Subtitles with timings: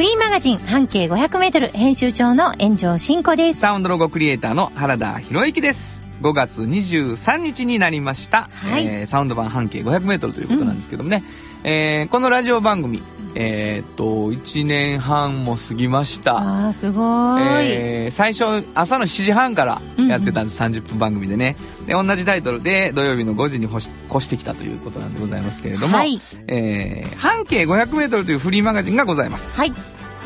[0.00, 3.60] フリーマガジン半径500メートル編集長の炎上真子です。
[3.60, 6.02] サウンドロゴクリエイターの原田博之です。
[6.22, 8.44] 5月23日になりました。
[8.44, 11.22] はいえーサウンド版半径500メートルということなんですけどもね。
[11.64, 13.02] えーこのラジオ番組、
[13.34, 16.38] えーっと、1年半も過ぎました。
[16.38, 17.42] ああ、すごーい。
[17.70, 21.56] えー最初朝の7時半からやってたんです、30分番組でね。
[21.86, 26.20] で同じタイトルで土曜日の5時に越し越してきたということなんでございますけれども、はい。
[26.48, 29.72] えー半径 500m というフリーマガジンがございます、はい。
[29.72, 29.76] こ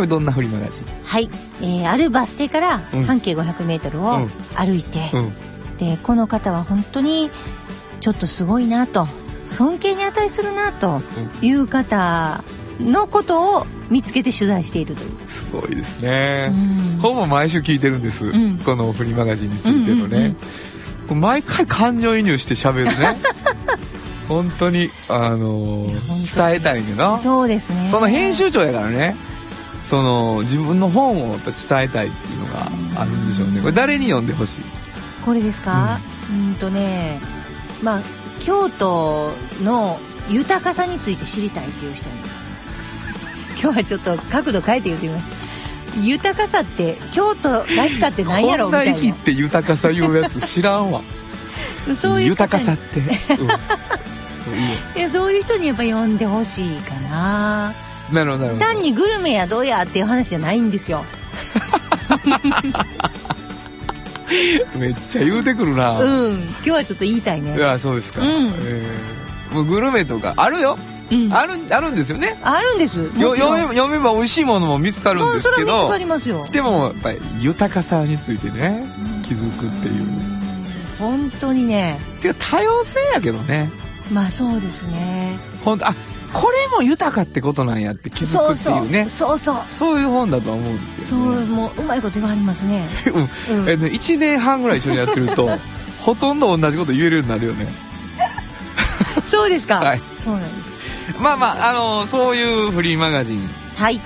[0.00, 0.84] れどんなフリーマガジン？
[1.04, 1.28] はい。
[1.60, 3.02] えー、あるバス停からうん。
[3.04, 4.28] 半径500メートルをうん。
[4.54, 5.32] 歩いて、うん。
[5.78, 7.30] で、この方は本当に
[8.00, 9.08] ちょっとすごいなと、
[9.46, 11.00] 尊敬に値するなと
[11.42, 12.42] いう方
[12.80, 15.10] のことを見つけて取材しているという。
[15.26, 16.98] すごいですね、うん。
[17.00, 18.58] ほぼ毎週聞いてるんです、ん。
[18.58, 20.36] このフリーマガジンについてのね、うんうん
[21.20, 22.92] 毎回感情移入して喋るね。
[24.26, 27.88] 本当にあのー伝えたいけどそうですね。
[27.90, 29.14] その編集長やからね。
[29.82, 32.70] その自分の本を伝えたいっていうのが
[33.02, 33.60] あるんでしょうね。
[33.60, 34.64] これ誰に読んでほしい？
[35.26, 36.00] これですか？
[36.30, 37.20] うんとね
[37.82, 38.00] まあ
[38.40, 39.32] 京都
[39.62, 42.16] の豊かさについて知りたいっていう人に。
[43.60, 45.26] 今日はちょっと角度変えて言ってみます。
[46.00, 51.02] 豊かさって京都らしさって何やろこんなみたい生きって豊かさ言うやつ知らんわ。
[51.86, 54.98] なそういう豊かさって、うん。
[54.98, 57.74] いやそういう人にやっぱ読んでほしいかな。
[58.12, 58.66] なるほどなるほど。
[58.66, 61.04] 単にグルメやどうやっていう話じゃないんですよ
[64.76, 66.32] めっちゃ言うてくるな、うん。
[66.34, 67.56] 今日はちょっと言いたいね。
[67.56, 68.28] いやそうですか、うん。
[68.28, 70.76] えーもうグルメとかあるよ、
[71.12, 71.32] うん。
[71.32, 72.36] あるあるんですよね。
[72.42, 72.98] あるんです。
[72.98, 76.44] よ読め読めば美味しいものも見つかるんですけどかりますよ。
[76.50, 78.84] でもやっぱり豊かさについてね
[79.22, 79.94] 気づくっていう。
[80.02, 80.34] うん
[80.98, 81.98] 本当にね。
[82.20, 83.70] てか多様性やけどね。
[84.12, 85.38] まあそうですね。
[85.64, 85.94] 本当あ
[86.34, 89.08] これも豊かってことなんやって気づくっていうね。
[89.08, 89.56] そうそう。
[89.70, 92.88] そういう本だとは思うんですけそうど、ね、もううまいこと言われますね。
[93.48, 93.62] うん。
[93.62, 93.68] うん。
[93.70, 95.48] えね1年半ぐらい一緒にやってると
[96.02, 97.72] ほとんど同じこと言えるようになるよね。
[99.24, 100.02] そうですか、はい。
[100.16, 100.74] そうなんです。
[101.18, 104.00] まあまああのそういうフリーマガジンはい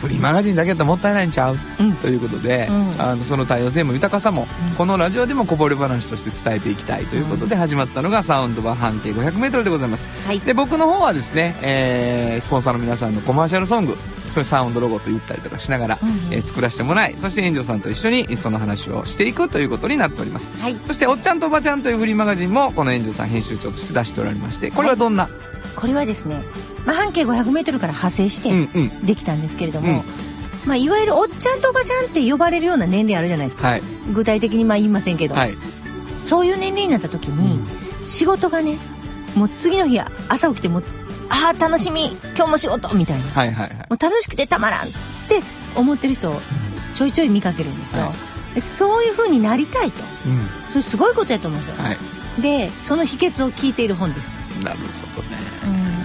[0.00, 1.58] フリーマガジンだけだともったいないんちゃう？
[1.80, 1.96] うん。
[1.96, 3.00] ということで、うん。
[3.00, 4.74] あのその多様性も豊かさも、うん。
[4.74, 10.08] このラジオでもこぼれ話として伝えていきたいということで始まったのがサウンド版半径 500m でございます。
[10.26, 10.40] はい。
[10.40, 13.96] で僕の方はですね、えースポンサーの皆さんのコマーシャルソング
[14.28, 16.14] それサウンドロゴと言ったりとかしながら、うんうん。
[16.32, 20.52] えー作らせてもらいそして炎上さんと一緒にその話をしていくということになっております。
[20.60, 20.76] はい。
[20.86, 25.28] そして「おっちゃんとおばちゃん」というフリーマガジンもこの炎上さん編集長として出しておられましてこれはどんな、
[25.74, 26.42] これはですね、
[26.84, 29.06] まあ、半径 500m から派生してうんうん。
[29.06, 30.02] できたんですけれども、
[30.64, 30.68] うん。
[30.68, 33.68] まあ、いわゆるおっちゃんとおばちゃんって呼ばれるような年齢あるじゃないですか。
[33.68, 33.82] はい。
[34.12, 35.54] 具体的にまあ言いませんけど、はい。
[36.20, 37.60] そういう年齢になった時に、
[38.04, 38.78] 仕事がね
[39.36, 40.84] もう次の日朝起きてもう
[41.28, 42.16] ああ楽しみ。
[42.36, 43.30] 今日も仕事みたいな。
[43.30, 43.76] はいはいはい。
[43.76, 44.90] もう楽しくてたまらんっ
[45.28, 45.42] て
[45.74, 46.40] 思ってる人を
[46.94, 48.12] ちょいちょい見かけるんですよ、は
[48.54, 50.02] でそういう風になりたいと。
[50.26, 50.48] うん。
[50.70, 51.98] それすごいことやと思うんですよ、はい
[52.40, 54.40] でその秘訣を聞いている本です。
[54.62, 54.78] なる
[55.14, 55.38] ほどね。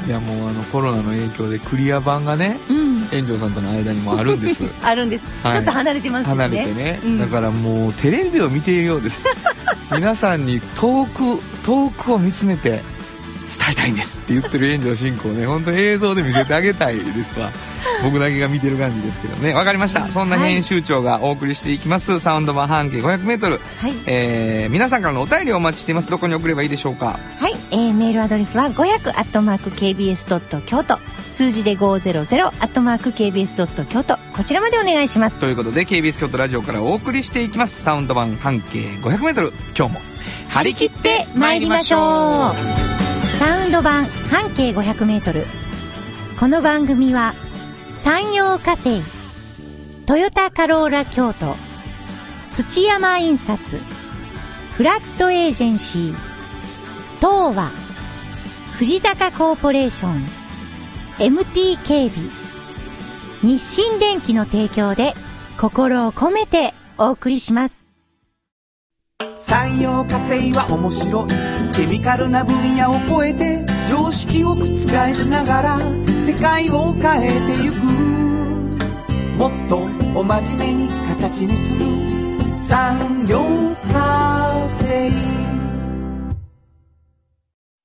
[0.04, 0.10] うん。
[0.10, 2.92] いやもうあのコロナの影響でクリア版がねうん。
[3.08, 4.64] 炎上さんとの間にもあるんです。
[4.84, 5.54] あるんです、はい。
[5.56, 6.44] ちょっと離れてますしね。
[6.44, 7.20] 離れてね、うん。
[7.20, 9.28] だからもうテレビを見ているようです。
[9.92, 12.82] 皆さんに遠く遠くを見つめて
[13.58, 17.52] 伝えたいんですって言ってる炎上進行ね本当に映像で見せてあげたいですわ。
[18.04, 19.54] 僕だけが見てる感じですけどね。
[19.54, 20.10] わかりました。
[20.10, 26.10] そんな編集長がお送りしていきます、サウンド版半径 500m、はい、えー、皆さんからのお便りをお待ちしています。
[26.10, 27.20] どこに送ればいいでしょうか？
[27.40, 27.56] はい。
[27.72, 30.26] えー、メールアドレスは500 k b s
[30.66, 31.00] 京都。
[31.28, 34.18] 数字で500 k b s 京都。
[34.34, 35.40] こちらまでお願いします。
[35.40, 37.82] ということで KBS 京都ラジオからお送りしていきます。
[37.84, 40.02] サウンド版半径 500m 今日も
[40.50, 42.54] 張り切って参りましょ
[43.08, 43.11] う
[43.42, 45.48] サウンド版半径 500m
[46.40, 47.34] この番組は
[47.96, 49.02] 山陽火星
[50.06, 51.56] トヨタカローラ京都
[52.52, 53.80] 土山印刷
[54.74, 56.16] フラットエージェンシー
[57.18, 57.72] 東和
[58.78, 60.28] 藤高コーポレーション
[61.18, 62.30] MT 警備
[63.42, 65.16] 日清電機の提供で
[65.58, 67.91] 心を込めてお送りします。
[69.38, 71.52] 産業化成は面白い。
[71.76, 74.66] ケミカルな分野を超えて常識を覆
[75.14, 75.80] しながら
[76.26, 77.76] 世界を変えてゆく
[79.38, 79.78] もっと
[80.20, 81.86] お真面目に形にする
[82.58, 83.40] 産業
[83.92, 85.12] 化成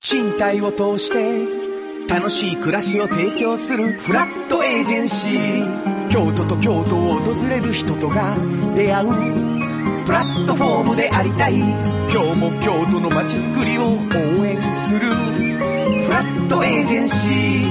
[0.00, 6.08] 賃貸を通して楽しい暮らしを提供するフラットエージェンシー。
[6.08, 8.36] 京都と京都を訪れる人とが
[8.76, 9.65] 出会う。
[10.06, 11.58] プラットフォームでありたい。
[11.58, 15.00] 今日も京都の街づくりを応援する。
[15.00, 17.66] フラットエージェンシー。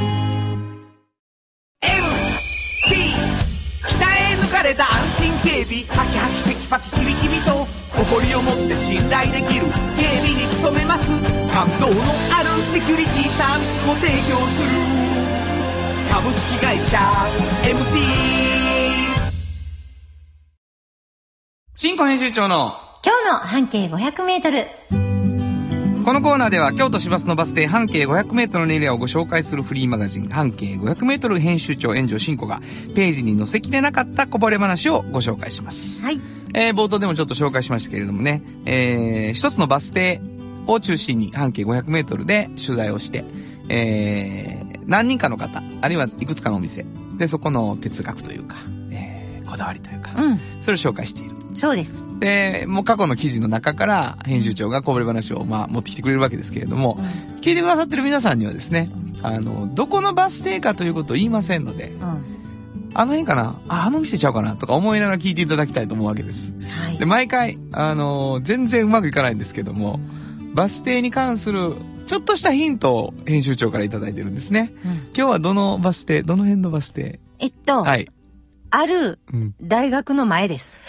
[1.79, 2.91] MT
[3.87, 5.83] 北へ抜かれた安心警備。
[5.87, 7.65] ハキハキテキパキキビキビと。
[7.95, 9.71] 誇りを持って信頼できる。
[9.95, 11.07] 警備に努めます。
[11.55, 12.03] 感動の
[12.35, 14.75] あるセキュリティサービスを提供する。
[16.11, 16.99] 株式会社
[21.87, 24.65] 新庫編集長の今日の半径500メートル。
[26.03, 32.59] このコーナーでは京都市バスのバス停半径 500m のエリアをご紹介するフリーマガジン半径 500m 編集長炎上真子が
[32.95, 36.03] ページに載せきれなかったこぼれ話をご紹介します。
[36.03, 36.19] はい。
[36.55, 40.21] えー冒頭でもちょっと紹介しましたけれどもね、えー一つのバス停
[40.65, 43.23] を中心に半径 500m で取材をして、
[43.69, 46.83] えー何人かの方、あるいはいくつかのお店、
[47.19, 48.55] で、そこの哲学というか、
[48.89, 50.39] えーこだわりというか、うん。
[50.61, 51.34] それを紹介している。
[51.55, 52.03] そうです。
[52.19, 56.97] で、もう過去の記事の中から編集長がこぼれ話をまあ持ってきてくれるわけですけれども、
[57.41, 58.91] 聞いてくださってる皆さんにはですね、
[59.23, 62.01] あの、どこのバス停かということを言いませんので、うん。
[62.01, 62.17] は
[62.97, 63.59] あの辺かな？
[63.67, 64.55] あ、あの店ちゃうかな？
[64.55, 66.53] とか思いながら聞いていただきたいと思うわけです。
[66.93, 66.97] い。
[66.97, 69.99] で、毎回、あの、全然うまくいかないんですけども、
[70.53, 71.73] バス停に関する
[72.07, 74.71] ちょっとしたヒントを編集長からいただいてるんですね。
[74.85, 77.19] うん今日はどのバス停、どの辺のバス停？
[77.39, 78.09] えっと、はい。
[78.69, 79.55] あるうん。
[79.61, 80.79] 大学の前です。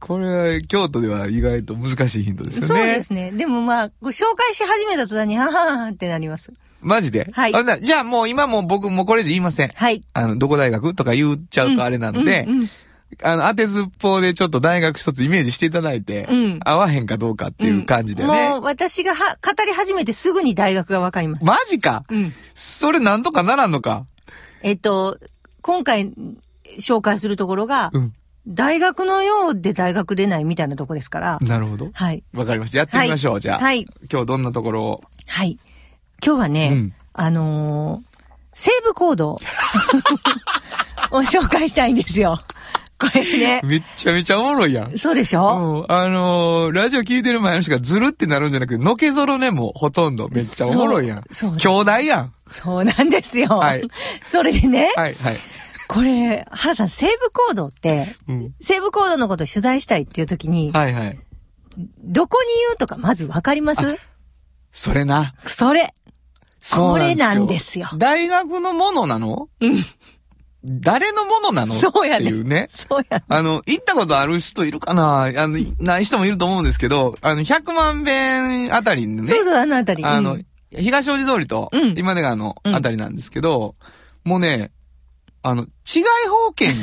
[0.00, 2.68] これは京都では意外と難しいヒントですよね。
[2.68, 3.30] そうですね。
[3.32, 6.52] でもまあ、ご紹介し始めた途端に、はははってなります。
[6.80, 7.30] マジで？
[7.30, 9.68] はいじゃあもう今もう僕もうこれ以上言いません。
[9.68, 10.02] はい。
[10.14, 12.68] あの、どこ大学とか言っちゃうとあれなので、うんうん
[13.22, 18.48] あの、当てずっぽうでちょっと大学一つイメージしていただいて、うん合わへんかどうかっていう感じでね。
[18.50, 21.44] もう私がは語り始めてすぐに大学がわかります。
[21.44, 22.04] マジか？
[22.08, 22.32] うん。
[22.54, 24.06] それなんとかならんのか？
[24.62, 25.18] えっと、
[25.60, 26.12] 今回
[26.78, 28.14] 紹介するところが、うん。
[28.48, 31.90] 大学のようで大学でないみたいなとこですから、なるほど。
[31.92, 32.22] はい。
[32.32, 32.78] わかりました。
[32.78, 33.58] やってみましょう、はいじゃあ。
[33.60, 35.02] はい今日どんなところを？
[35.26, 35.58] はい。
[36.24, 38.10] 今日はね、うんあのー
[38.52, 39.40] セーブコードを
[41.22, 42.40] 紹介したいんですよ。
[42.98, 43.60] これね。
[43.64, 44.98] めっちゃめちゃおもろいやん。
[44.98, 50.28] そうでしうょ、ん、あのーラジオ聞いてる前の人がずるってなるんじゃなくて、のけぞろね、もうほとんど。
[50.28, 51.24] めっちゃおもろいやん。
[51.30, 52.34] そうそう兄弟やん。
[52.50, 53.48] そうなんですよ。
[53.48, 53.82] はい
[54.26, 55.38] それでね、はい、はい。
[55.92, 58.54] これ、原さん、セーブコードって、うん。
[58.60, 61.18] セーブコードのことを取材したいっていう時に、はい、はい。
[61.98, 63.98] どこに言うとかまずわかります？
[64.70, 65.34] それな。
[65.46, 65.92] それ。
[66.60, 69.48] それなんですよ大学のものなの？
[69.60, 69.84] うん。
[70.62, 71.74] 誰のものなの？
[71.74, 72.68] そうやねっていうね。
[72.70, 73.24] そうや。
[73.26, 75.24] あの、行ったことある人いるかな？
[75.24, 80.04] あの、ない人もいると思うんですけど、あの、100万遍あたりのね、そうそう、あのあたり。
[80.04, 83.74] あの、うん東大路通りとうん、今出川のうんあたりなんですけど、
[84.22, 84.70] もうね、
[85.42, 86.74] あの、違い保険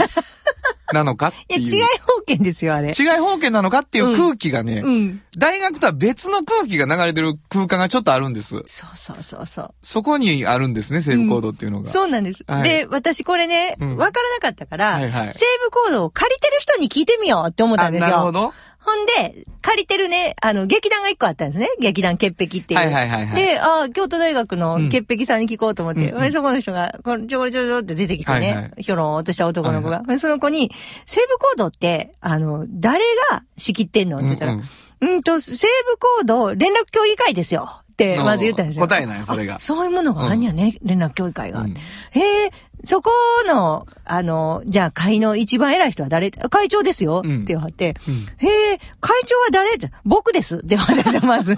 [0.93, 1.75] なのかってい や、いう。
[1.75, 2.89] 違い保険ですよ、あれ。
[2.97, 5.21] 違い保険なのかっていう空気がね、うん。
[5.37, 8.49] 大学とは別の空気が流れてる空間がちょっとあるんです。
[8.49, 8.63] そう
[8.95, 9.73] そうそうそう。
[9.83, 11.89] そこにあるんですね、セーブコードっていうのが。
[11.89, 12.43] そうなんです。
[12.47, 18.07] はいで、私これね、うんわからなかったから、はいはいセーブコードを借りてる人に聞いてみようって思ったあ、んですよ。
[18.09, 18.53] なるほど。
[18.79, 21.67] ほんで、借りてるね、あの、劇団が一個あったんですね。
[21.81, 22.79] 劇団潔癖っていう。
[22.79, 29.97] はいはいはいはいで、ああ、京都大学のうん潔癖さんに聞こうと思って、うんそこの人が、これちょこちょこちょって出てきてね、はいはいひょろーっとした男の子が。
[29.97, 30.71] はでその子に、
[31.05, 34.17] セーブコードって、あの、誰が仕切ってんの？
[34.17, 34.61] って言ったら、う
[35.01, 35.15] うん。
[35.17, 37.81] ん、と、セーブコード連絡協議会ですよ。
[37.91, 38.87] って、まず言ったんですよ。
[38.87, 39.55] 答えないそれが。
[39.55, 41.61] あそういうものがあんやね、連絡協議会が。
[41.61, 41.71] うん。
[41.71, 42.51] へえ、
[42.85, 43.11] そこ
[43.47, 46.31] の、あの、じゃあ会の一番偉い人は誰？
[46.31, 47.35] 会長ですよ、うん。
[47.37, 48.27] って言われて、うん。
[48.37, 49.71] へえ、会長は誰？
[50.05, 50.57] 僕です。
[50.57, 51.53] って言われて、まず。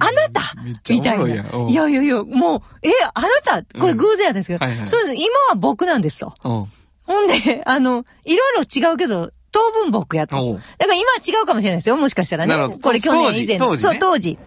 [0.00, 0.42] あなた
[0.88, 1.26] みたいな。
[1.26, 3.62] いやいやいやもう、え、あなた？
[3.78, 5.14] これ偶然やですけど、うんはいはいそうです。
[5.14, 6.34] 今は僕なんですと。
[6.44, 6.72] うん。
[7.04, 10.36] ほんで、あの、いろいろ違うけど、当分僕やと。
[10.78, 11.96] だから今は違うかもしれないですよ。
[11.96, 12.54] もしかしたらね。
[12.82, 13.76] これ去年以前の。
[13.76, 14.38] そう、当時。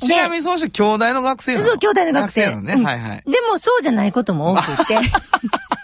[0.00, 2.46] ちなみにその人兄弟の学生そう、兄弟の学生。
[2.46, 2.74] なのね。
[2.74, 3.22] うんはいはい。
[3.24, 4.98] でも、そうじゃないことも多くて。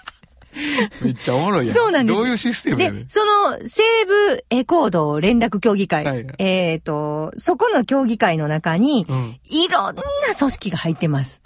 [1.03, 1.75] めっちゃおもろいやん。
[1.75, 6.05] そうなんですどういうシステムで、その、西部エコード連絡協議会。
[6.05, 10.03] はいはいえっ、と、そこの協議会の中に、うんいろんな
[10.39, 11.43] 組織が入ってます。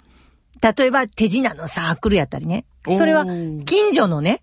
[0.61, 2.65] 例えば、手品のサークルやったりね。
[2.97, 3.25] それは、
[3.65, 4.41] 近所のね、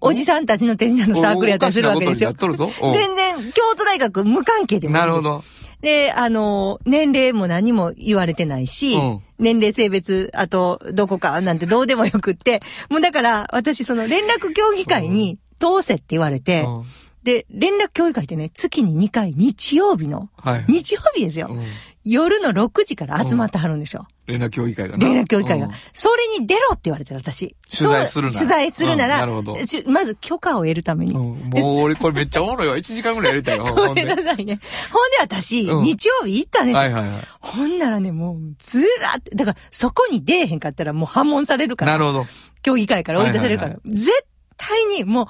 [0.00, 2.32] おじさんたちの手品のサークルやったりするわけですよ。
[2.32, 5.22] 全然、京都大学無関係でもなるほ。
[5.22, 5.44] ど。
[5.86, 9.22] で、あの、年齢も何も言われてないし、うん。
[9.38, 16.86] 年齢、性別、あと、どこかなんてどうでもよくって、もうだから、私、その連絡協議会に通せって言われて、うん。
[17.22, 20.64] で、連絡協議会ってね、月に2回、日曜日の、はい。
[20.66, 21.50] 日曜日ですよ。
[21.52, 21.62] うん
[22.08, 24.06] 夜の6時から集まってはるんですよ。
[24.26, 25.72] 連絡協議会がな連絡協議会がうん。
[25.92, 27.56] それに出ろって言われてる、私。
[27.68, 31.14] 取材するならそう取材するなら、うんなるほどちゅまず許可を得るために。
[31.14, 32.76] うんもう俺これめっちゃおもろいわ。
[32.76, 33.70] 1時間ぐらいやりたいわ。
[33.74, 34.60] ごほんでめんなさいね。
[34.92, 36.78] ほんで私、うん日曜日行ったんですよ。
[36.78, 37.28] はいはいはい。
[37.40, 41.92] ほんならね、もう、ずらって、だから、そこに出えへんかったらもう破門されるから。
[41.92, 42.26] なるほど。
[42.62, 43.70] 協議会から追い出されるから。
[43.72, 44.12] はい絶
[44.56, 45.26] 対に、もう、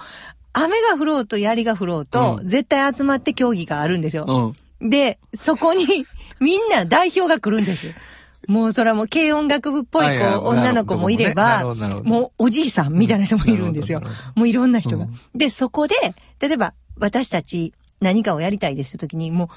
[0.52, 4.24] 雨が降ろうと槍が降ろうと、うん絶対集まって協議があるんですよ。
[4.26, 4.65] うん。
[4.80, 5.86] で、そこに、
[6.40, 7.92] みんな代表が来るんですよ。
[8.46, 14.40] もう、それはもう、軽音楽部っぽいはいはい子、女の子もいれなばるほどなるほ、どもう、おじいさんみたいな人もいるんですよなるほどなるほ。
[14.40, 15.18] もういろんな人がうん。
[15.34, 15.94] で、そこで、
[16.40, 19.48] 例えば、私たち、何かをやりたいですときに、もう、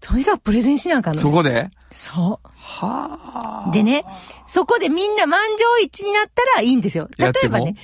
[0.00, 1.20] とにかくプレゼンしなあかんの。
[1.20, 1.68] そこで？
[1.90, 2.48] そう。
[2.56, 3.70] はあ。
[3.72, 4.04] でね、
[4.46, 7.08] そこでみんな満場一致になったらいいんですよ。
[7.18, 7.56] 例やっても？
[7.56, 7.76] えばね、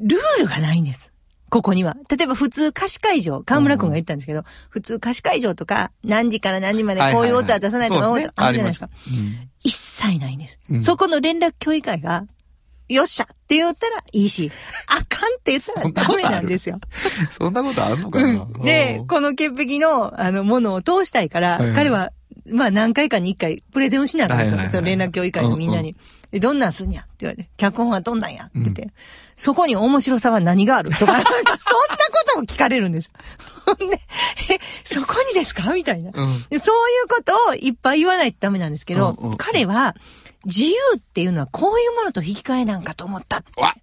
[0.00, 1.11] ルールがないんです。
[1.52, 1.98] ここには。
[2.08, 8.32] 例えば普通貸し会場、河村くんが言ったんですけど、普通貸し会場とか、何時から何時までこういう音は出さないとか、そうですね。
[8.36, 8.88] あるじゃないですか。
[9.62, 10.58] 一切ないんです。
[10.70, 10.82] うん。
[10.82, 12.24] そこの連絡協議会が、
[12.88, 14.50] よっしゃって言ったらいいし、
[14.86, 16.76] あかんって言ったら ダメなんですよ。
[16.76, 18.46] うんそんなことあんのかな？
[18.64, 21.76] で、この潔癖の、あの、ものを通したいから、はいはい。
[21.76, 22.12] 彼は、
[22.46, 24.52] まあ何回かに一回プレゼンをしなあかんですよ。
[24.52, 25.94] はいはいはいその連絡協議会のみんなに。
[26.32, 28.88] でどんなんすんやって言われて、脚本はどんなんやって言って、
[29.36, 31.58] そこに面白さは何があるとか、 なんかそんなこ
[32.34, 33.10] とを聞かれるんです。
[33.64, 34.00] ほんで、
[34.50, 36.10] え、そこにですかみたいな。
[36.12, 36.44] うん。
[36.50, 39.94] でそういうことをいっぱい言わないとダメなんですけど、うんうん彼は、
[40.44, 43.74] 自由っていうのはこういうものと引き換えなんかと思ったって、わ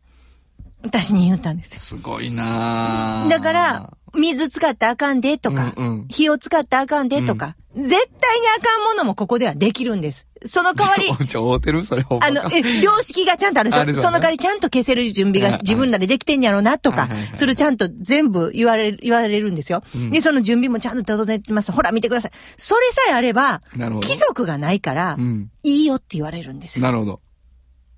[0.84, 1.80] 私に言ったんですよ。
[1.80, 10.26] すごいなあだから、、水使ったらあかんでとか、うんうん火を使ったらあかんでとか、絶対にあかんものもここではできるんです。
[10.44, 11.86] その代わり、 ちょ、合うてる？
[11.86, 14.02] それあの、え、良識がちゃんとあるんですよ。
[14.02, 19.84] その代わりちゃんと消せる準備が自分らでできてんやろうなとかそれちゃんと全部言われる、言われるんですよ。
[19.96, 21.72] うんで、その準備もちゃんと整えてます。
[21.72, 22.32] ほら見てください。
[22.58, 25.52] それさえあれば、規則がないからう、ん。
[25.64, 26.84] いいよって言われるんですよ。
[26.84, 27.22] なるほど。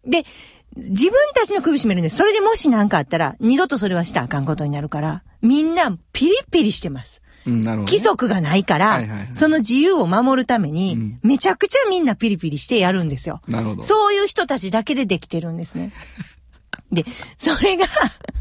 [0.06, 0.24] で、
[0.76, 2.18] 自分たちの首絞めるんです。
[2.18, 7.22] それでもし何かあったら、二度とそれはしたらあかんことになるから、みんなピリピリしてます。
[7.46, 7.98] うん、なるほどね。
[7.98, 13.42] 規則がないから、はいはいはいその自由を守るために、うんめちゃくちゃみんなピリピリしてやるんですよ。
[13.48, 13.82] なるほど。
[13.82, 15.92] そういう人たちだけでできてるんですね。
[16.92, 17.06] で、
[17.38, 17.86] それが、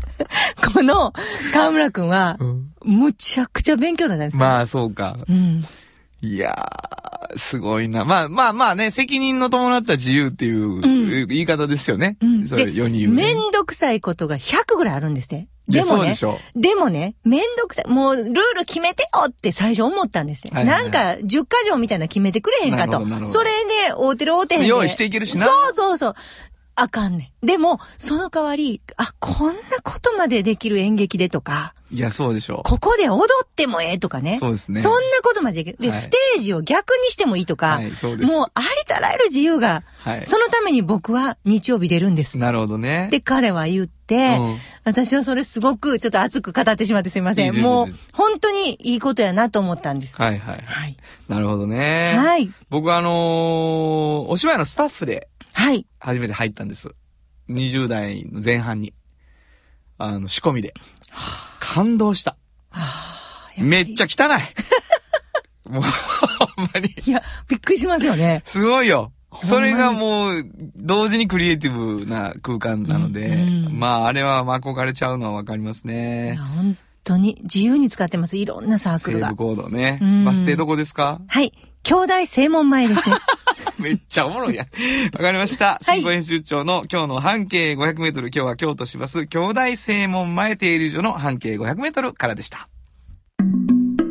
[0.75, 1.13] この、
[1.53, 4.41] 河村くんは、うんむちゃくちゃ勉強だったんですよ。
[4.41, 5.19] まあ、そうか。
[5.29, 5.63] うん。
[6.23, 8.05] いやー、すごいな。
[8.05, 12.17] まあまあまあね、責任の伴った自由っていう、ん言い方ですよね。
[12.21, 12.47] うん。
[12.47, 13.35] それで世に言う、めね。
[13.35, 15.49] んどくさいことが100ぐらいあるんですね。
[15.69, 17.89] でもねそうででもね、めんどくさい。
[17.89, 20.51] もう、ルール決めてよって最初思ったんですね。
[20.53, 23.51] はいはいなんか、10箇条みたいなの決めてくれへんかとそれ
[23.87, 24.67] で、大手る大手へんで。
[24.67, 26.15] 用意していけるしなそうそうそう。
[26.81, 27.47] あかんねん。
[27.47, 34.39] でも、その代わり、あ、こんなことまでできる演劇でとか、いや、そうでしょここで踊ってもええとかね。
[34.39, 35.79] そうですねそんなことまでできる。
[35.81, 42.39] で、はいステージを逆にしてもいいとか、はいそうですもうありとあらゆる自由が、はいそのために僕は日曜日出るんです。
[42.39, 43.09] なるほどね。
[43.11, 47.55] で、彼は言って、うん私はそれすごくちょっと熱く語ってしまってすみません。
[47.55, 50.17] いいもう本当にいいことやなと思ったんです。
[50.21, 50.63] はいはい。
[50.65, 50.97] はい。
[51.29, 52.15] なるほどね。
[52.17, 52.51] はい。
[52.71, 55.87] 僕はあのーお芝居のスタッフではい。
[55.99, 56.95] 初めて入ったんです。
[57.49, 58.93] 20代の前半に。
[59.99, 60.73] あの、仕込みで。
[61.59, 62.37] 感動した。
[63.59, 64.41] めっちゃ汚い。
[65.69, 66.89] もう、ほんまに。
[67.07, 68.43] いや、びっくりしますよね。
[68.47, 69.13] すごいよ。
[69.45, 70.45] それがもう、
[70.77, 76.43] 同時にクリエイティブな空間なので、うんうんまあ、あれはまあ憧れちゃうのはわかりますいねや。
[76.43, 78.37] 本当に自由に使ってます。
[78.37, 79.45] いろんなサークルがセーブ。
[79.45, 80.25] コードねうん。
[80.25, 81.21] バス停どこですか？
[81.29, 81.53] はい。
[81.83, 83.17] 兄弟正門前ですね。
[83.79, 84.67] めっちゃおもろいやん。
[85.15, 85.81] わかりました。
[85.85, 92.69] はい新語編集長の今日の半径500メートル、今日は京都市バス兄弟正門前停留所の半径500メートルからでした。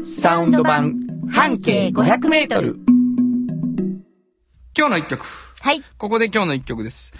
[0.03, 0.95] サウンド版
[1.31, 2.79] 半径500メートル。
[4.77, 5.25] 今日の一曲。
[5.61, 5.83] はい。
[5.97, 7.13] ここで今日の一曲です。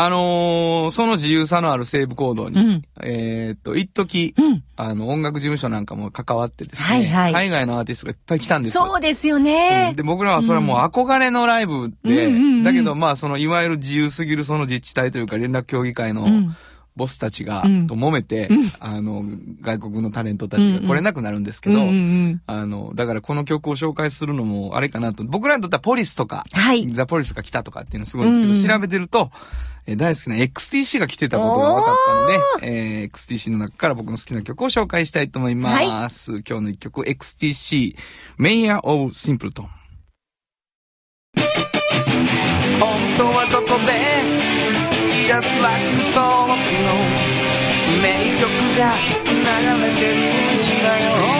[0.00, 4.62] あのーその自由さのあるセーブ行動に、うんえーっと、一時、うん。
[4.76, 8.86] あの、音楽事務所なんかも関わってですね、はいはい海外のアーティストがいっぱい来たんですよ。
[8.86, 9.94] そうですよね。
[9.96, 16.56] で、僕らはそれはもう憧れのライブで、うんうんうんだけどまあそのいわゆる自由すぎるその自治体というか連絡協議会のうん
[16.98, 18.50] ボスたちが、と揉めて、
[18.80, 19.24] あの、
[19.62, 21.80] 外国のタレントたちが来れなくなるんですけど、
[22.46, 26.44] あの、だからこの曲を紹介するのもあれかなと、僕らにとってはポリスとか、
[26.92, 29.30] ザ・ポリスが来たとかっていうのすごいんですけど、調べてると、
[29.86, 36.32] え大好きな XTC が来てたことが分かったので、えー、XTC の中から僕の好きな曲を紹介したいと思います。
[36.32, 37.96] はい、今日の一曲、XTC、
[38.38, 39.62] Mayor of Simpleton。
[42.78, 44.58] 本当はここで、
[45.24, 46.37] just like the
[46.84, 46.88] の
[48.02, 48.48] 名曲
[48.78, 48.94] が
[49.26, 51.38] 流れてるんだよ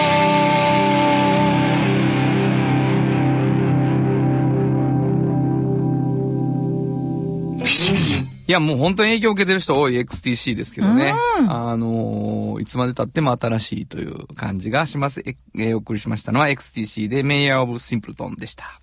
[8.49, 11.13] いや、もう本当に影響を受けてる人多い XTC ですけどね。
[11.47, 15.21] あのーいつまで経っても新しいという感じがします。
[15.23, 18.81] え、えーお送りしましたのは XTC で Mayor of Simpleton でした。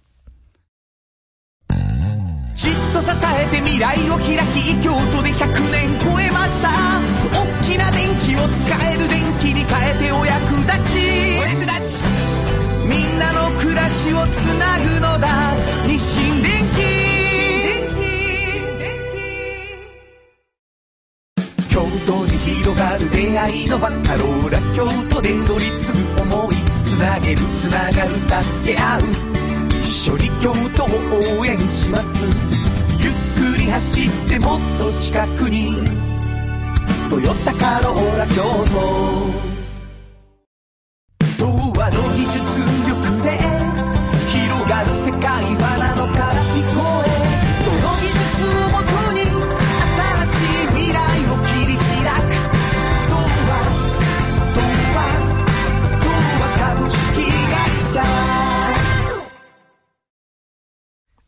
[2.57, 6.71] じっと支えて未来を開き京都で100年超えました。
[7.31, 10.99] 大きな電気を使える電気に変えてお役立ち。
[11.39, 12.09] お役立ち
[12.89, 15.55] みんなの暮らしをつなぐのだ。
[15.87, 17.07] 日清電気
[21.69, 26.57] 京都に広がる出会いのバカローラ京都で乗り継ぐ思い。
[26.83, 28.99] つなげるつながる助け合
[29.33, 29.36] う。
[30.07, 30.89] 緒に京都を
[31.41, 32.23] 応援します。
[32.23, 35.75] ゆっくり走ってもっと近くに
[37.11, 38.77] 「トヨタカローラ京都」
[41.45, 42.39] 童話の技術
[42.87, 43.06] 力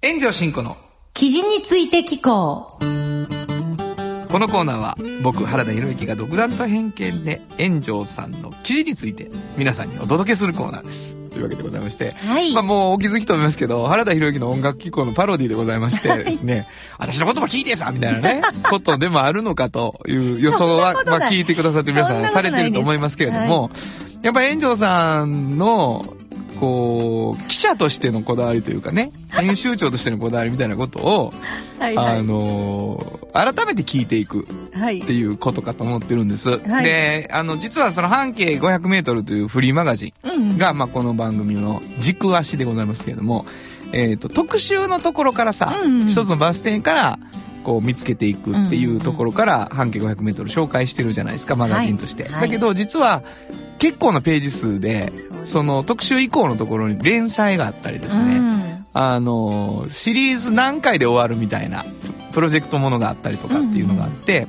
[0.00, 0.76] 炎上進行の
[1.12, 4.28] 記事について聞こう。
[4.28, 11.16] このコーナーは僕原田博之が独断と偏見で炎上さんの記事について皆さんにお届けするコーナーです。
[11.30, 12.12] というわけでございまして。
[12.12, 23.72] はいまあもうお気づきと思いますけど、原田博之の音楽機構のパロディでございましてですね、私の言葉聞いてさみたいなね、 ことでもあるのかという予想は、まあ聞いてくださってる皆さそんされてると思いますけれども、
[24.22, 26.17] やっぱ炎上さんの、
[26.60, 31.32] こう、記者としてのこだわりというかね、 編集長としてのこだわりみたいなことを、
[31.78, 35.00] はいあのー改めて聞いていくはい。
[35.00, 36.58] っていうことかと思ってるんです。
[36.58, 36.84] はい。
[36.84, 43.46] で、あの、実はその半径500メートルというフリーマガジうんンが、まあ、この番組の軸足でございますけれども、
[43.92, 46.08] えっ、と、特集のところからさ、うんうん。
[46.08, 47.18] 一つのバス停から、
[47.68, 52.22] こう見つけていくっていうところから半径500メートル紹介してるじゃないですか、マガジンとして。
[52.22, 52.32] はい。
[52.32, 53.22] はいだけど、実は、
[53.78, 55.12] 結構なページ数で、
[55.44, 58.86] その特集以降のところに連載があったりですね、うん。
[58.94, 61.84] あの、シリーズ何回で終わるみたいな、
[62.32, 64.46] プロジェクトものがあったりとかっていうのがあって、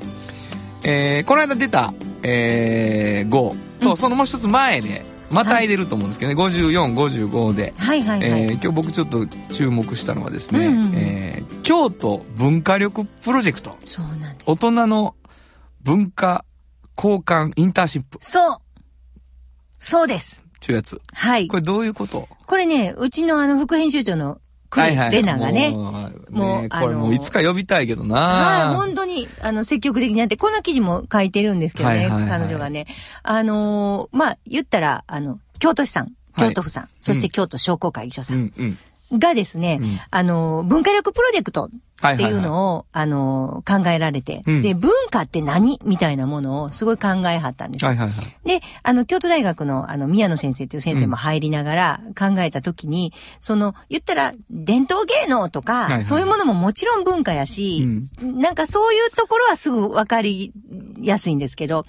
[0.85, 8.29] えーこの間出た、えー、5と、そのもう一つ前で、またいでると思うんですけどね、54、55で、はいはいはい。
[8.29, 14.43] えー今日僕ちょっと注目したのはですね、うんうんえー京都文化力プロジェクト、そうなんです。
[14.47, 15.15] 大人の
[15.83, 16.43] 文化
[16.97, 18.57] 交換インターンシップそう
[19.79, 20.43] そうです。
[20.47, 20.99] っていうやつ。
[21.13, 21.47] はい。
[21.47, 22.27] これどういうこと？
[22.47, 25.93] これね、うちのあの副編集長のクリレナがね、もう
[26.61, 28.17] ねこれあのもういつか呼びたいけどな。
[28.17, 32.29] はい、本当に、あの、積極的にやって、こんな記事も書いてるんですけどね、はいはいはい。
[32.29, 32.85] 彼女がね。
[33.23, 36.49] あのーまあ、言ったら、あの、京都市さん、はい。
[36.49, 38.77] 京都府さん、そして京都商工会議所さうんんうん。
[39.17, 39.99] がですね、うん。
[40.11, 41.69] あのー文化力プロジェクトっ
[42.17, 44.61] ていうのを、あのー考えられて、うん。
[44.61, 45.79] で、文化って何？
[45.83, 47.83] みたいなものをすごい考えはったんです。
[47.83, 48.47] よはいはいはい。
[48.47, 57.85] で、あの、京都大学の、あの、宮野先生という先生も入りながら考えたときに、その、言ったら、伝統芸能とか、はいはいそういうものももちろん文化やし、
[58.21, 60.53] なんかそういうところはすぐわかり
[61.01, 61.85] やすいんですけど、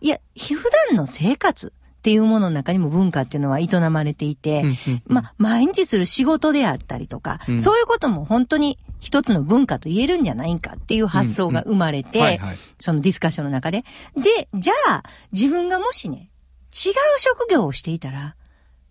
[0.00, 0.56] いや、普
[0.88, 1.72] 段の生活
[2.02, 4.64] っていうものの中にも文化っていうのは営まれていて、
[5.06, 12.40] まあ、毎日する仕事であったりとか、うんそういうことも本当に一つの文化と言えるんじゃないんかっていう発想が生まれて。
[12.80, 13.84] そのディスカッションの中で。
[14.16, 16.30] で、じゃあ、自分がもしね、
[16.72, 18.34] 違う職業をしていたら、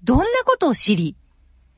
[0.03, 1.17] どんなことを知り、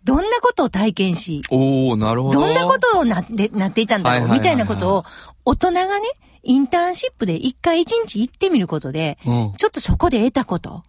[0.04, 2.42] どんなことを体験し、おー、なるほど。
[2.42, 5.06] どんなことをなって、なっていたんだろう、みたいなことを、
[5.46, 6.10] 大人がね、
[6.44, 9.54] インターンシップで一回一日行ってみることで、うん。
[9.58, 10.84] ちょっとそこで得たこと、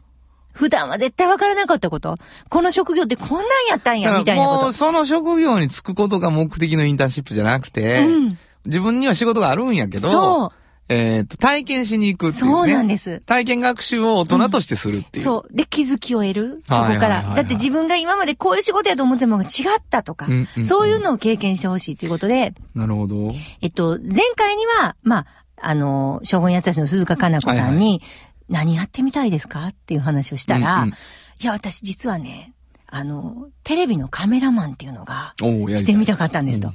[0.54, 2.16] 普段は絶対わからなかったこと、
[2.48, 4.72] この職業ってこんなんやったんや、みたいなこともう、。
[4.72, 10.52] その職業に就くことが目的のインターンシップじゃなくて、うん自分には仕事があるんやけど、そ
[10.88, 12.52] えっと、体験しに行くう、っていうね。
[12.52, 13.20] そうなんです。
[13.20, 15.24] 体験学習を大人としてするっていう。
[15.24, 15.56] そう。
[15.56, 16.62] で、気づきを得る。
[16.68, 17.22] そこから。
[17.34, 19.48] だって自分が今までこういう仕事やと思っても違っ
[19.88, 23.32] たとかうんうんう、んそういうのを経験してほしいということで、なるほど。
[23.62, 28.02] えっと、前回には、まあ、あの、将軍八つ橋の鈴鹿かな子さんに、
[28.48, 29.68] 何やってみたいですか？
[29.68, 30.94] っていう話をしたら、うんうん
[31.40, 32.52] いや、私実はね、
[32.86, 36.72] あの、テレビのカメラマンっていうのが、してみたかったんですと。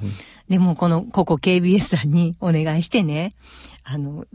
[0.50, 3.32] でも、この、ここ KBS さんにお願いしてね、
[3.86, 4.26] あの、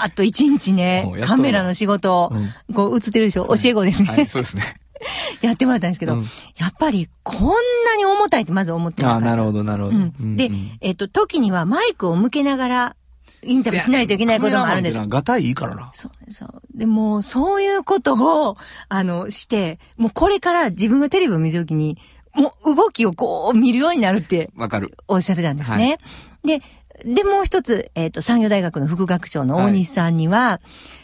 [0.00, 2.32] あと一日ねカメラの仕事を、
[2.72, 4.08] こう映ってるでしょ、教え子ですね。
[4.08, 4.62] はい、そうですね。
[5.42, 9.18] やってもらったんですけど、うんやっぱりこんなに重たいってまず思ってった。
[9.18, 9.96] なるほど、なるほど。
[9.96, 10.36] うん。
[10.36, 10.48] で、
[10.80, 12.96] えっと、時にはマイクを向けながら
[13.44, 14.98] インタビューしないといけないこともあるんです。
[15.06, 15.90] ガタイいいからな。
[15.92, 16.62] そうそう。
[16.74, 18.56] でも、そういうことを、
[18.88, 21.98] あの、して、もうこれから自分がテレビを見るときに、
[22.34, 24.96] もう動きをこう見るようになるってわかる。
[25.08, 25.98] おっしゃってたんですね。
[26.44, 26.62] で、
[27.04, 30.60] で、もう一つ、えっ、と、産業大学の副学長の大西さんには、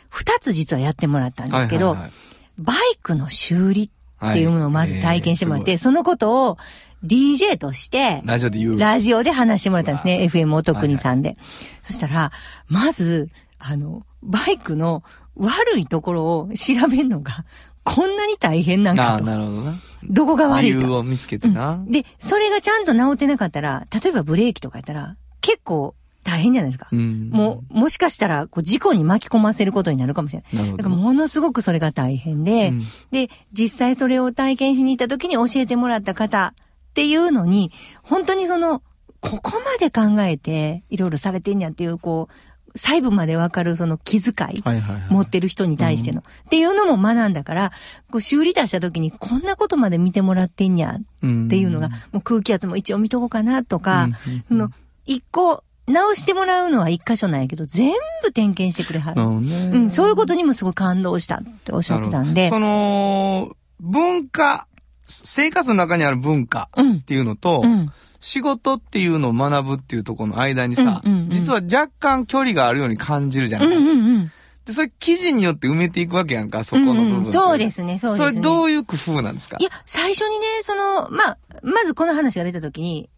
[0.09, 2.13] 二、つ実はやってもらったんですけど、はいはいはい
[2.59, 6.59] バイクの修理っていうものをまず体験してもらって、はいえーそのことを
[7.05, 8.79] DJ として、ラジオで言う。
[8.79, 10.29] ラジオで話してもらったんですね。
[10.31, 11.37] FM お得にさんで。
[11.83, 12.33] そしたら、
[12.69, 15.03] まず、あの、バイクの
[15.37, 17.45] 悪いところを調べるのが、
[17.85, 19.25] こんなに大変なんああ、かと。
[19.25, 19.81] なるほどな。
[20.05, 20.99] どこが悪い理由と。
[20.99, 21.83] を見つけてな。
[21.87, 26.89] で、それがちゃんと治ってなかったら、例えばブレーキとかやったら、結構大変じゃないですか。
[26.93, 30.55] うんもう、もしかしたら、こう、事故に巻き込ませることになるかもしれない。
[30.55, 36.55] なるほどだから、ものすごくそれが大変で、うんで、実際それを体験しに行った時に教えてもらった方
[36.99, 37.71] っていうのに、
[38.03, 38.83] 本当にその、
[39.21, 44.65] ここまで考えて、いろいろされてんやっていう、こう、細部までわかるその気遣い。
[45.09, 46.21] 持ってる人に対しての。
[46.21, 47.73] っていうのも学んだから、
[48.11, 51.01] こう修理出した時にこんなことまで見てもらってんやっ
[51.49, 54.71] ていうのが、もう空気圧も一応見とこうかなとか、うんその、
[55.07, 59.23] 一個直してもらうのは一箇所なんやけど、全部点検してくれはる。
[59.23, 62.59] うん、そういうことにもすごい感動したっておっしゃってたんでそ。
[62.59, 64.67] の、文化、
[65.09, 67.93] 生活の中にある文化うんっていうのと、うん。
[68.21, 74.33] 仕事っていうのを学ぶっていうところの間にさ、うんうんうん実は若干距離があるように感じるじゃない、うんうんうん。
[74.65, 78.31] で、それ記事によって埋めていくわけやんか、そこの部分、うんうんそうですね、そうですね。
[78.31, 79.57] それどういう工夫なんですか？
[79.61, 83.09] いや、最初にね、その、まあ、まずこの話が出たときに、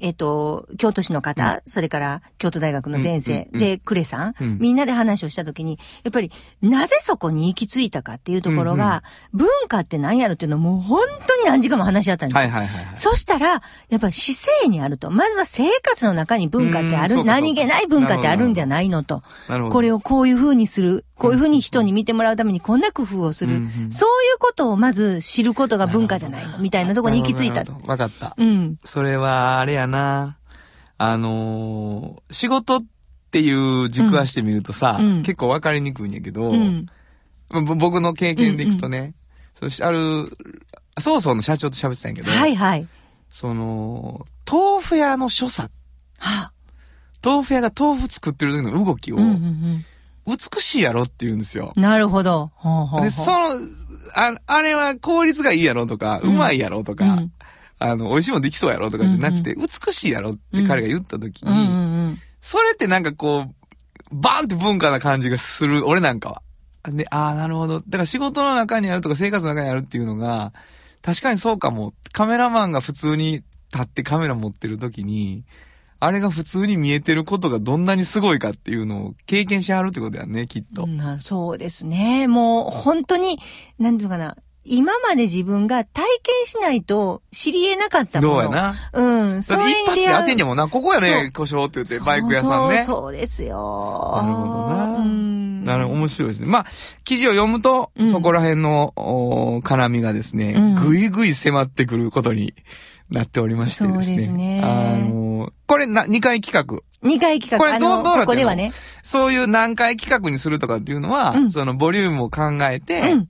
[0.00, 6.30] えっ、と、京都市の方、それから京都大学の先生、で、クレさん、うんみんなで話をしたときに、やっぱり、
[6.62, 12.40] なぜそこに行き着いたかっていうところが、文化って何やろっていうのをもう本当に何時間も話し合ったんですよ。
[12.40, 12.96] はいはいはいはい。
[12.96, 13.60] そしたら、や
[13.96, 15.10] っぱり姿勢にあると。
[15.10, 17.24] まずは生活の中に文化ってある。
[17.24, 19.22] 何気ない文化ってあるんじゃないのと。
[19.48, 19.74] なるほど。
[19.74, 21.04] これをこういう風にする。
[21.16, 23.56] こういう風に人に見てもらうためにこんな工夫をする。
[23.56, 27.64] うんうんそういうことをまず知ることが文化じゃないのみたいなところに行き着いた。
[27.86, 28.34] わかった。
[28.36, 28.76] うん。
[28.84, 30.38] それは、あれやな。
[30.96, 32.84] あのー仕事っ
[33.30, 36.86] ていう軸足してみるとさ、うん結構わかりにくいんやけど、うん。
[37.50, 39.14] ぼ僕の経験でいくとね、
[39.54, 40.28] そしある、
[40.98, 42.86] そうそうの社長と喋ってたんやけど、はいはい。
[43.28, 45.70] その、豆腐屋の所作、
[46.18, 46.52] は
[47.24, 49.84] 豆腐屋が豆腐作ってる時の動きをあ、うんうん
[50.26, 51.72] 美しいやろって言うんですよ。
[51.76, 51.82] うん。
[51.82, 52.50] なるほど。
[52.54, 53.48] ほうほうほうで、その、
[54.14, 57.32] ああれは効率がいいやろとか、うまいやろとか、うん
[57.78, 62.18] あの、美味しいもんできそうやろとかじゃなくて、美しいやろって彼が言った時に、うんうんうん。
[62.40, 63.54] それってなんかこう、
[64.12, 66.42] バーンって文化な感じがする、俺なんかは。
[66.90, 67.80] で、ああ、なるほど。
[67.80, 70.52] だから仕事の中にあるとか生活の中にあるっていうのが、
[71.02, 71.94] 確かにそうかも。
[72.12, 75.44] カメラマンが普通に立ってカメラ持ってる時に、
[76.00, 80.86] あれが普通に見えてることがどんなにすごいかっていうのを経験しはるってことやね、きっと。
[80.86, 82.28] なるそうですね。
[82.28, 83.38] もう本当に、
[83.78, 84.36] なんていうのかな。
[84.64, 88.34] 今まで自分が体験しないと知り得なかったもの。
[88.34, 88.74] どうやな。
[88.92, 89.36] うん。
[89.36, 90.68] だそって一発で当てんじゃももんな。
[90.68, 92.82] ここやね、故障って言って、バイク屋さんね。
[92.82, 94.20] そうですよ。
[94.22, 95.62] なるほどなうん。
[95.64, 96.46] なる面白いですね。
[96.46, 96.66] まあ、
[97.04, 102.54] 記事を読むと、うんそこら辺の、お絡みがですね、うんぐいぐい迫ってくることに
[103.10, 104.04] なっておりましてですね。
[104.04, 106.82] そうですねあの、これな、2回企画。
[107.02, 107.58] 二回企画。
[107.58, 108.72] これどうどうなってここではね。
[109.02, 113.28] そういう何回企画にするとかっていうのは、うんそのボリュームを考えて、うん。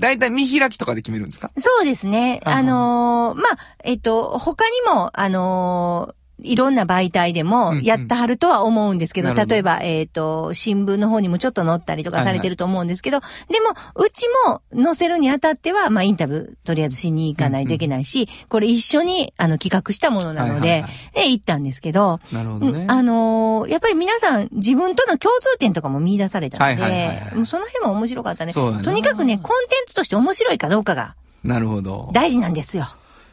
[0.00, 1.50] だいたい見開きとかで決めるんですか？
[1.56, 2.40] そうですね。
[2.44, 7.82] あはあのーまあ、えっと、他にも、あのーいろんな媒体でもうんうん。
[7.82, 9.54] やってはるとは思うんですけど、なるほど。
[9.54, 13.26] 例えば、えっ、と、新聞の方にもちょっと載ったりとかされてると思うんですけど、で
[13.60, 20.92] も、うちも載せるにあたっては、まあ、インタビュー、とりあえずしに行かないといけないし、これ一緒に、あの、企画したものなので、はいはいはい。
[21.14, 22.80] で、行ったんですけど、なるほどね。
[22.80, 27.34] うんあのーやっぱり皆さん自分との共通点とかも見出されたのはいはいはいはで、い。
[27.36, 28.52] もうその辺も面白かったね。
[28.52, 32.10] とにかくね、コンテンツとして面白いかどうかがなるほど。
[32.12, 32.86] 大事なんですよ。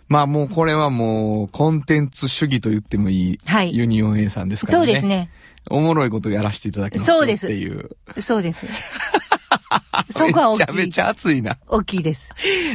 [0.10, 4.86] まあもうこれはもう、コンテンツ主義と言ってもいい、はいユニオン A さんですからね。
[4.86, 5.06] そうです。
[5.06, 5.30] ね。
[5.70, 7.89] おもろいことやらせていただきますよそうですっていう。
[8.20, 8.65] そうです。
[10.10, 10.60] そこは大きい。
[10.60, 11.58] めちゃめちゃ熱いな。
[11.67, 12.30] 大きいです。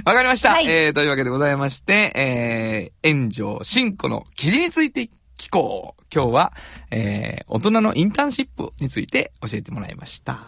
[0.04, 0.50] わかりました。
[0.50, 6.02] はいえー、というわけでございまして、えー、炎上進行の記事について聞こう。
[6.14, 6.52] 今日は、
[6.90, 10.40] えー、大人のインターンシップについて教えてもらいました。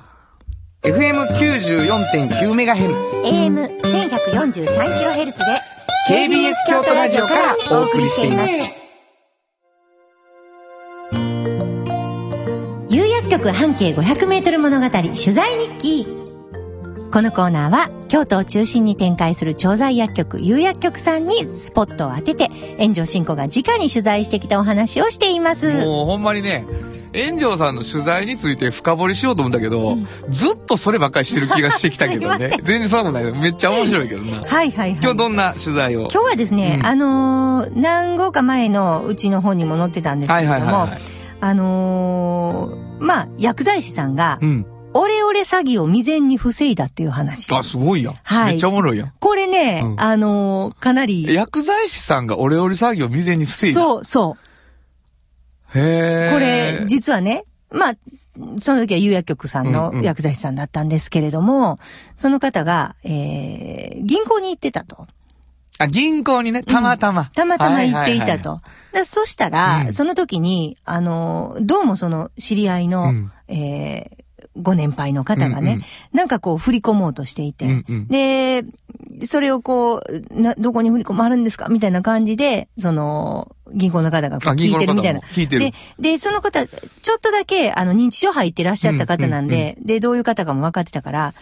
[0.82, 3.22] FM94.9MHz。
[3.22, 5.73] AM1143kHz で
[6.06, 8.52] KBS 京都ラジオからお送りしています。
[12.90, 16.06] 有薬局半径500メートル物語取材日記。
[17.10, 25.72] このコーナーは京都を中心に展開する調剤薬局、有薬局さんにスポットを当てて、炎上進行が直に取材してきたお話をしています。
[25.86, 26.66] もうほんまにね、
[27.14, 29.96] 炎上さんの取材について深掘りしようと思うんだけど、
[30.28, 32.50] ずっとそればっかりしてる気がしてきたけどね。
[32.64, 34.38] 全然そうもないけど、めっちゃ面白いけどな。
[34.38, 34.90] はいはいはい。
[34.92, 36.00] 今日どんな取材を？
[36.00, 41.00] 今日はですね、うんあのー何号か前のうちの本にも載ってたんですけはいれども、はいはいはい。
[41.40, 44.66] あのーまあ、薬剤師さんが、うん。
[44.96, 47.52] オレオレ詐欺を未然に防いだっていう話。
[47.52, 48.14] あ、すごいやん。
[48.22, 49.12] はいめっちゃおもろいやん。
[49.18, 53.80] これね、うんあのーかなり、薬剤師さんがオレオレ詐欺を未然に防いだ。
[53.80, 54.53] そうそう。
[55.74, 57.94] これ、実はね、まあ、
[58.60, 61.78] その時は有薬局さんのうんうん薬剤師さんだったんですけれども、
[62.16, 65.06] その方が、えー、銀行に行ってたと。
[65.78, 67.30] あ、銀行にね、たまたま。
[67.34, 68.60] たまたま行っていたはと。
[68.92, 74.23] でそしたら、うんその時に、あの、どうもその知り合いの、うんえー
[74.56, 75.84] ご年配の方がね、うんうん。
[76.12, 78.08] なんかこう振り込もうとしていて、うんうん。
[78.08, 78.64] で、
[79.22, 85.20] それをこう、な、どこに振り込まあるんですかみたいな感じで、その、銀行の方が聞いてるみたいな。
[85.20, 85.60] 聞いてる。
[85.60, 91.34] で、で、その方、ちょっとだけ、あの、認知症入ってらっしゃった方なんで、で、どういう方かも分かってたから、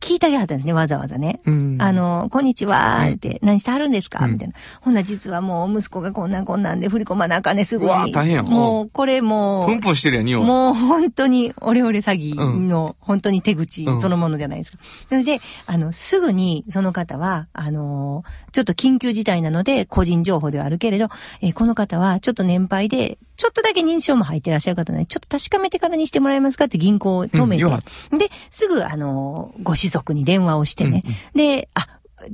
[0.00, 1.40] 聞いてあげはったんですね、わざわざね。
[1.44, 1.76] うん。
[1.78, 4.24] あの、こんにちは、って、何してはるんですか？
[4.24, 4.32] うん。
[4.32, 4.54] みたいな。
[4.80, 8.12] ほんなら実はもう息子がこんなんこんなんで振り込まなあかんね、すぐうわに。
[8.12, 8.46] 大変やん。
[8.46, 10.42] もう、これもプンプンしてるやん、匂い。
[10.44, 14.00] もう本当に、オレオレ詐欺の本当に手口うん。
[14.00, 14.78] そのものじゃないですか。
[15.10, 21.08] なので、あの、すぐにその方は、あの、ちょっと緊急事態なので、個人情報ではあるけれど、
[21.42, 26.66] えーこの方はちょっと年配で、ちょっとだけ認知症も入ってらっしゃる方なので、ちょっと確かめてからにしてもらえますか？
[26.66, 31.86] って銀行を止めて、うんで、すぐ、あの、ご子息に電話をしてね、で、あ、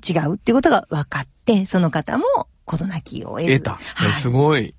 [0.09, 2.25] 違うってことが分かって、その方も
[2.65, 3.73] 事なきを得た。
[3.73, 4.13] はい。
[4.13, 4.75] すごい。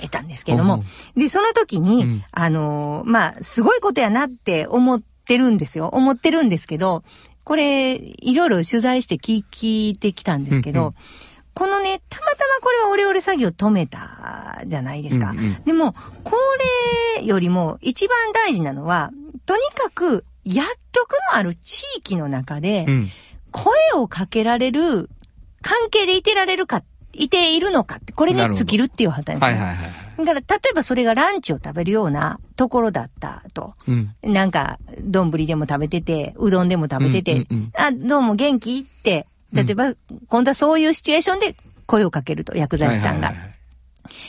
[0.00, 0.84] 得たんですけれども、
[1.16, 2.24] で、その時に、うん。
[2.30, 5.88] あのーまあ、すごいことやなって思ってるんですよ。
[5.88, 7.02] 思ってるんですけど、
[7.44, 10.94] これ、いろいろ取材して聞聞いてきたんですけど、うんうん。
[11.54, 15.30] このね、たまたまこれはオレオレ詐欺を止めたじゃないですか。
[15.30, 15.62] うんうん。
[15.64, 16.36] でも、こ
[17.16, 19.10] れよりも一番大事なのは、
[19.46, 23.10] とにかく薬局のある地域の中で、うん。
[23.50, 25.08] 声をかけられる
[25.62, 26.82] 関係でいてられるか、
[27.12, 29.82] いているのかって、これに尽きるっていう話なんですねはいはいは
[30.22, 30.24] い。
[30.24, 33.74] だから、例えばそれがランチを食べるようなところだったと。
[33.88, 34.14] うん。
[34.22, 38.78] なんか、丼でも食べてて、うどんでも食べてて、うんうんうんあ、どうも元気？
[38.78, 39.94] って、例えば、
[40.28, 41.56] 今度はそういうシチュエーションで
[41.86, 43.28] 声をかけると、薬剤師さんが。
[43.28, 43.56] はいはいはい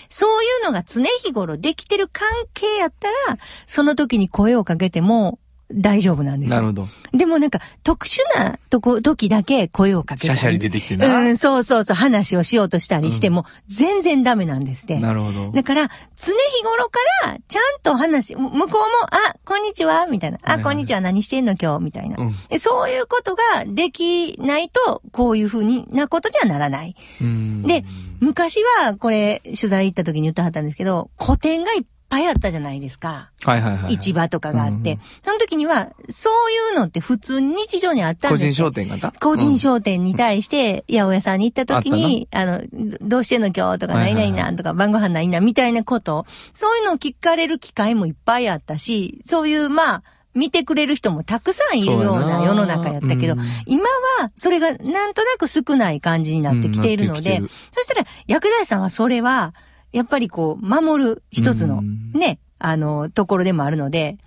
[0.09, 5.37] そういうのが常日頃できてる関係やったら、その時に声をかけても
[5.73, 6.55] 大丈夫なんですよ。
[6.55, 6.87] なるほど。
[7.17, 10.39] でもなんか、特殊なとこ、時だけ声をかけたり。
[10.39, 11.07] シャシャリ出てきてな。
[11.19, 14.97] うん、そうそうそう、話をしようとしたりしても、全然ダメなんですって。
[14.99, 15.51] なるほど。
[15.51, 18.67] だから、常日頃から、ちゃんと話、向こうも、
[19.11, 20.39] あ、こんにちは、みたいな。
[20.43, 22.17] あ、こんにちは、何してんの今日、みたいな。
[22.23, 26.95] うんでそういうことができないと、こういうふうになことにはならない。
[27.21, 27.83] うんで、
[28.19, 33.31] 昔は、これ、取材行った時に言ってはったんですけど、古典がいっぱいあったじゃないですか。
[33.43, 33.93] はいはいはい。
[33.93, 34.93] 市場とかがあって。
[34.93, 38.53] うんその時には、そういうのって普通に日常にあったん個ですよ。
[38.53, 42.61] 人商店が個人商店に対して、八百屋さんに行った時あに、あの、
[42.99, 50.03] どどうしてんの今日とか、何はいなんとか、晩ご飯何々みたいなこと、そういうのを聞かれる機会もいっぱいあったし、そういう、まあ、
[50.37, 52.45] 見てくれる人もたくさんいるようなな。
[52.45, 53.83] 世の中やったけどうん、今
[54.21, 59.53] はそれがなんとなく少ない感じになってきているのでうんそしたら薬剤師さんはそれは、
[59.97, 64.17] やっぱりこう、守る一つのうんね、あの、ところでもあるので、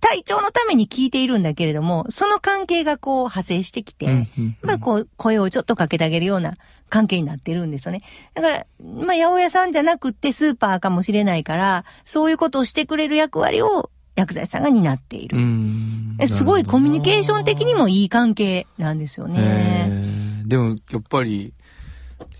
[0.00, 6.54] 体調のために聞いているんだけれども、その関係がこう派生してきて、うんうんまあこう、声をちょっとかけてあげるような
[6.88, 8.00] 関係になってるんですよね。
[8.34, 15.36] だから、まあ、八百屋さんじゃなくってスーパーかもしれないから、そういうことをしてくれる役割を薬剤師さんが担っている。
[15.36, 19.90] うんえすごいコミュニケーション的にもいい関係なんですよへね。
[20.44, 21.52] ーでも、やっぱり、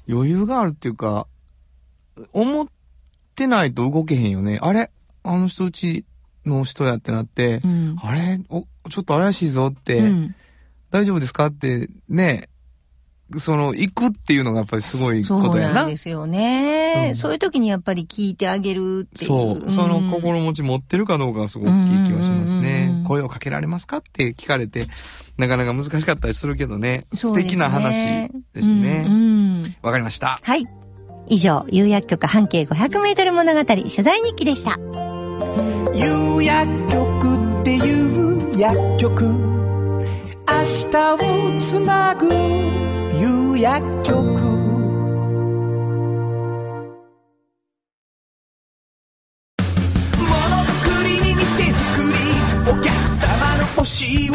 [0.09, 1.27] 余裕があるっていうか、
[2.33, 2.69] 思っ
[3.35, 4.59] てないと動けへんよね。
[4.61, 4.91] あれ？
[5.23, 6.05] あの人うち
[6.45, 7.97] の人やってなって、うん。
[8.03, 8.41] あれ？
[8.49, 10.35] お、ちょっと怪しいぞって、うん
[10.91, 12.49] 大丈夫ですかって、ね、
[13.37, 15.75] その、行くっていうのがやっぱりすごいそうことやな。
[15.75, 19.29] なんですよね、うんそういう時にやっぱり聞いてあげるっていう。
[19.29, 19.71] そう。
[19.73, 22.61] その心持ち持ってるかどうかがすごく大きい気がします。
[22.61, 24.87] ね声をかけられますかって聞かれて、
[25.37, 26.99] なかなか難しかったりするけどね。
[26.99, 27.97] ね敵な話
[28.53, 29.05] ですね。
[29.09, 29.19] うんう
[29.67, 30.39] んわかりました。
[30.41, 30.65] はい。
[31.29, 34.79] 以上、有薬局半径500メートル物語取材日記でした。
[35.95, 39.33] 有薬局っていう薬局明
[40.91, 41.19] 日を
[41.61, 44.29] つなぐ有薬局も
[50.51, 52.19] のづくりに店づくり
[52.71, 54.35] お客様の欲しいを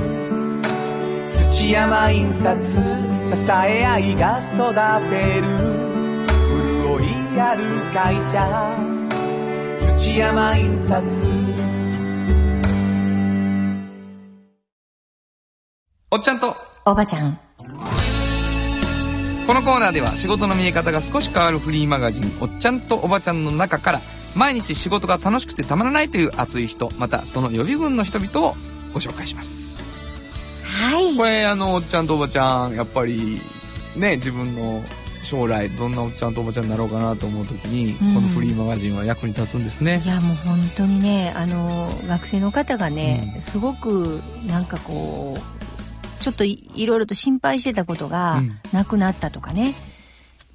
[1.61, 2.71] 土山印刷支
[3.51, 4.73] え合いが育
[5.11, 5.47] てる
[6.57, 8.75] 潤いある会社
[9.95, 11.23] 土山印刷
[16.09, 17.39] おっちゃんと、おばちゃん。
[19.45, 24.01] このコーナーでは仕事の見え方が少し変わるフリーマガジン、おっちゃんとおばちゃんの中から、
[24.35, 28.55] 毎日仕事が楽しくてたまらないという熱い人、またその予備軍の人々を
[28.93, 29.90] ご紹介します。
[30.71, 31.15] はい。
[31.17, 33.41] これ、あの、おっちゃんとおばちゃん、やっぱり、
[33.95, 34.83] ね、自分の
[35.21, 40.07] 将来、どんなおっちゃんとおばちゃんになろうかなと思うときに、うんこのフリーマガジンは役に立つんですねい。
[40.07, 49.75] やもう本当にねあの学生の方がね、うんすごくなんかこうちょっといいろいろと心配してたことがうんなくなったとかね、で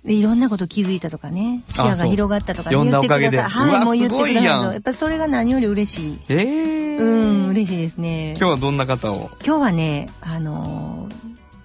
[0.07, 1.63] いろんなこと気づいたとかね。
[1.69, 3.43] 視野が広がったとか言ってください。
[3.43, 4.45] はいもう言ってください。
[4.45, 6.19] やっぱそれが何より嬉しい。
[6.29, 6.99] えー。
[6.99, 8.35] うん嬉しいですね。
[8.39, 9.31] 今日はどんな方を？
[9.45, 11.09] 今日はねあの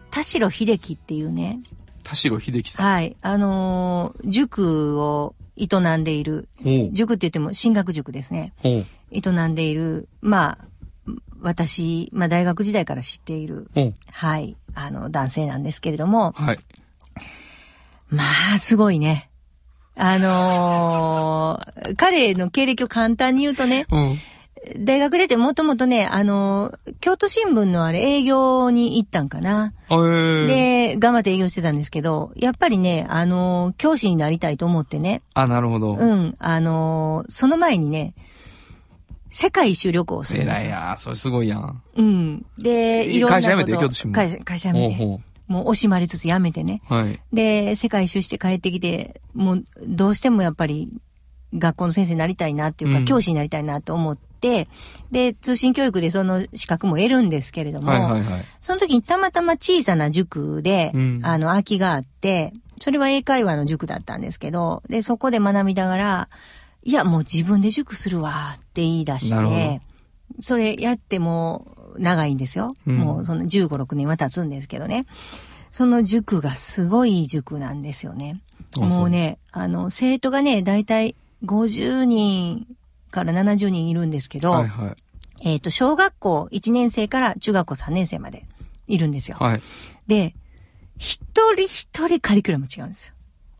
[0.09, 1.61] 田代秀樹っていうね。
[2.03, 2.85] 田代秀樹さん。
[2.85, 3.15] はい。
[3.21, 6.49] あの塾を営んでいる。
[6.91, 8.53] 塾って言っても進学塾ですね。
[8.63, 8.81] 営
[9.47, 10.67] んでいる、まあ、
[11.41, 13.69] 私、まあ大学時代から知っている。
[14.11, 16.59] はい、あの、男性なんですけれども、はい。
[18.11, 18.23] ま
[18.55, 19.29] あ、すごいね。
[19.95, 24.17] あのー彼の経歴を簡単に言うとね、うん。
[24.85, 29.73] 大学出てもともとね、あのー京都新聞のあれ営業に行ったんかな。
[29.89, 30.47] えー。
[30.47, 35.95] で、頑張って営業してたんですけど、やっぱりね、あのー教師になりたいと思ってね、あ、なるほど。
[35.95, 38.13] うん、あのーその前にね、
[39.29, 40.71] 世界一周旅行をするんですよ。
[40.71, 41.81] 偉いやそれすごいやん。
[41.95, 42.45] うん。
[42.57, 43.43] で、いろんなこと。
[43.43, 44.95] 会社辞めて京都新聞会社、会社辞めて。
[44.95, 46.81] ほうほもう惜しまれつつ辞めてね。
[46.89, 46.93] う。
[46.93, 47.19] はい。
[47.33, 50.91] で、世界一周して帰ってきて、もうどうしてもやっぱり
[51.53, 54.67] 学校の先生になりたいなっていうか、うん教師になりたいなと思って、
[55.11, 58.45] で、通信教育でその資格も得るんですけれども、はいはいはい。
[58.61, 66.29] その時にたまたま小さな塾で、うんあの、空きがあって、それは英会話の塾だったんですけど、で、そこで学びながら、
[66.83, 69.81] いや、もう自分で塾するわって言い出して、
[70.39, 72.73] それやってもう長いんですよ。
[72.87, 75.05] うんもうその15、6年は経つんですけどね。
[75.71, 78.41] その塾がすごい塾なんですよね。
[78.75, 82.67] もうね、あの、生徒がね、だいたい50人
[83.09, 84.95] から70人いるんですけど、はいはい。
[85.43, 88.45] えっ、と、小学校1年生から中学校3年生まで
[88.87, 89.37] いるんですよ。
[89.39, 89.61] はい。
[90.07, 90.35] で、
[90.97, 91.21] 一
[91.55, 93.13] 人一人カリキュラム違うんですよ。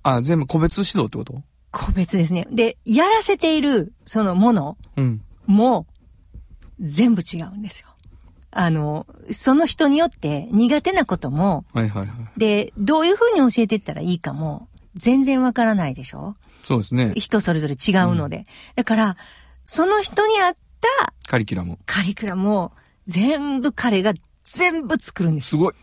[0.04, 1.42] あ、全部個別指導ってこと？
[1.72, 2.48] 個別ですね。
[2.52, 5.22] で、やらせている、そのものうん。
[5.48, 5.88] も、
[6.80, 7.88] 全部違うんですよ。
[8.52, 12.40] あの、その人によって苦手なことも、はいはいはい。
[12.40, 16.36] で、どういう風に教えていったらいいかも、全然わからないでしょ？
[16.64, 17.14] そうですね。
[17.16, 18.46] 人それぞれ違うので。
[18.76, 19.18] だから、
[19.64, 21.80] その人に合ったカリキュラム。
[21.86, 22.72] カリキュラムを
[23.08, 25.50] 全部彼が全部作るんです。
[25.52, 25.74] すごい。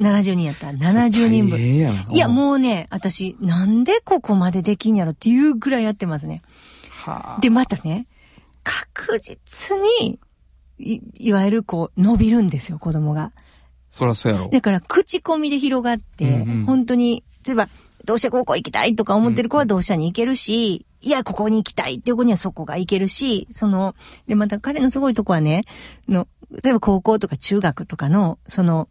[0.00, 1.60] 70人やったら70人分。
[1.60, 1.78] い
[2.16, 6.42] や、もうね、私、なんでここまでできんやろっていうぐらいやってますね。
[7.04, 7.40] はあ。
[7.40, 8.08] で、またね、
[8.64, 10.18] 確実に、
[10.84, 13.32] い、いわゆるこう、伸びるんですよ、子供が。
[13.90, 14.48] そらそうやろ。
[14.48, 17.68] だから、口コミで広がって、うんうん本当に、例えば、
[18.04, 23.94] 同志社高校行きたいとか思ってる子は同志社に行けるし、いや、ここに行きたいっていう子にはそこが行けるし、その、
[24.26, 25.62] で、また彼のすごいとこはね、
[26.08, 26.26] の、
[26.62, 28.88] 例えば高校とか中学とかの、その、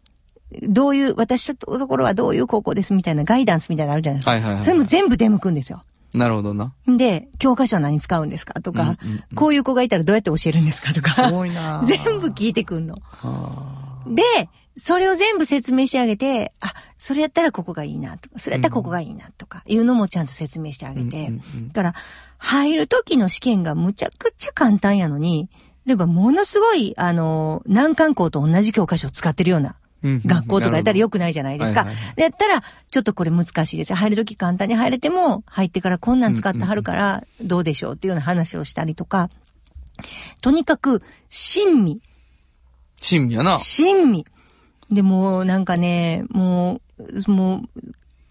[0.62, 4.30] どういう、私のところはどういう高校ですみたいなガイダンスみたいなのあるじゃないですか。
[4.32, 5.84] はいはいはいそれも全部出向くんですよ。
[6.14, 6.72] なるほどな。
[6.86, 9.24] で、教科書は何使うんですかとか、うんうんうん。
[9.34, 11.30] こういう子がいたらどうやって教えるんですかとすか、
[11.84, 12.96] 全部聞いてくんの。
[13.02, 14.22] はで、
[14.76, 21.68] それを全部説明してあげて、あ、それやったらここがいいなとか、それやったらここがいいなとか、いうのもちゃんと説明してああげて、うんうんうん。
[21.68, 21.94] だから、
[22.38, 25.48] 入る時の試験がむちゃくちゃ簡単やのに、
[25.86, 31.86] 例えばものすごい、あの、難関校と同じ教科書を使ってるような学校とかやったら良くないじゃないですか。
[32.16, 33.94] でやったら、ちょっとこれ難しいです。
[33.94, 39.30] 入るとき簡単に入れても、入ってからこんなん使ってはるから、どうでしょうっていうような話をしたりとか、
[40.40, 42.00] とにかく、親身、
[43.00, 43.58] 親身やな。
[43.58, 44.24] 親身。
[44.90, 46.80] で、もうなんかね、も
[47.26, 47.80] う、もう、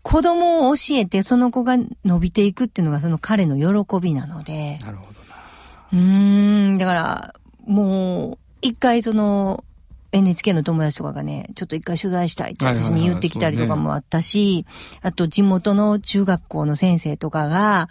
[0.01, 5.35] 子供を教えてその子が伸びていくっていうのがその彼の喜びなので、なるほどな。
[5.93, 9.63] うーん、だから、もう、一回その、
[10.13, 14.65] NHK の友達とかがね、ちょっと一回取材したいって私に言ってきたりとかもあったし、
[15.01, 17.89] あと地元の中学校の先生とかが、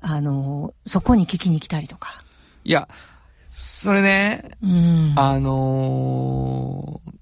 [0.00, 2.20] あの、そこに聞きに来たりとか。
[2.64, 2.88] いや、
[3.50, 5.14] それね、うん。
[5.16, 7.12] あのー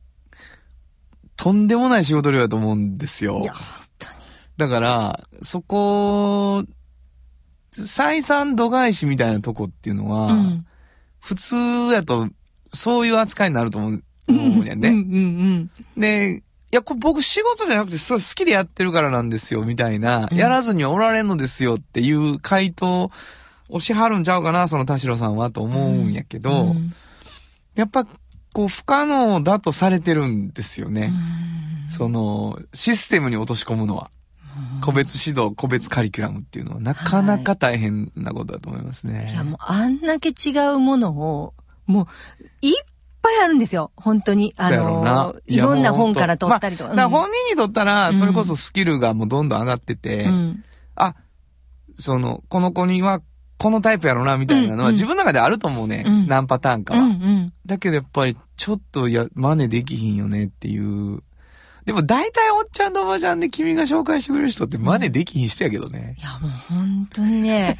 [1.41, 3.45] とんでもない仕事量だと思うんですよい。
[3.47, 3.65] や、本
[3.99, 4.15] 当に。
[4.59, 6.65] だから、そこ、
[7.73, 10.67] 採算度外視みたいなとこっていうのは、うん。
[11.19, 11.57] 普通
[11.95, 12.29] やと、
[12.75, 14.05] そういう扱いになると思う、
[14.39, 14.89] 思うやんね。
[14.89, 23.11] うんうんで、いや、これ僕仕事じゃなくて、それ好きでやってるからなんですよ、みたいな、うんやらずにおられんのですよっていう回答
[23.69, 26.43] をしはるんちゃうかな、その田代さんはと思うんやけうん。
[26.43, 26.93] ど、うん
[27.77, 28.05] やっぱ、
[28.53, 31.13] こう、不可能だとされてるんですよね。
[31.13, 34.11] うんその、システムに落とし込むのは。
[34.81, 39.31] 個別指導、個別カリキュラムっていうのは、なかなか大変なことだと思いますね。
[39.33, 41.55] いや、もうあんだけ違うものを、
[41.87, 42.75] もう、いっ
[43.23, 43.91] ぱいあるんですよ。
[43.97, 44.55] 本当に。
[44.57, 46.95] あの、いろんな本から取ったりとか。
[46.95, 50.65] まあ本人にとったら、うんそれこそスキルがもうどんどん上がってて、うん。
[50.97, 51.15] あ、
[51.97, 53.21] その、この子には、
[53.59, 56.05] このタイプやろな、みたいなのはうん自分の中であると思うね。
[56.07, 57.03] うん何パターンかうは。
[57.05, 57.53] んうん。
[57.67, 61.23] だけどやっぱり、ちょっとや、真似できひんよねっていう。
[61.87, 66.15] でも大体おっちゃんとおばちゃんで君が紹介してくれる人って真似できひん人やけどね。
[66.19, 67.79] いや、もう本当にね、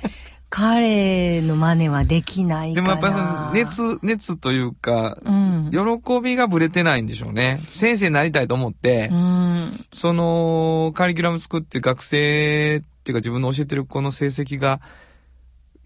[0.51, 2.83] 彼の真似はできないで。
[2.83, 5.71] もやっぱりその熱、熱というか、うん。
[5.71, 7.61] 喜びがぶれてないんでしょうね。
[7.71, 9.87] 先生になりたいと思って、うん。
[9.93, 14.81] その、カリキュラム作って学生っていうか自分の教えてる子の成績が、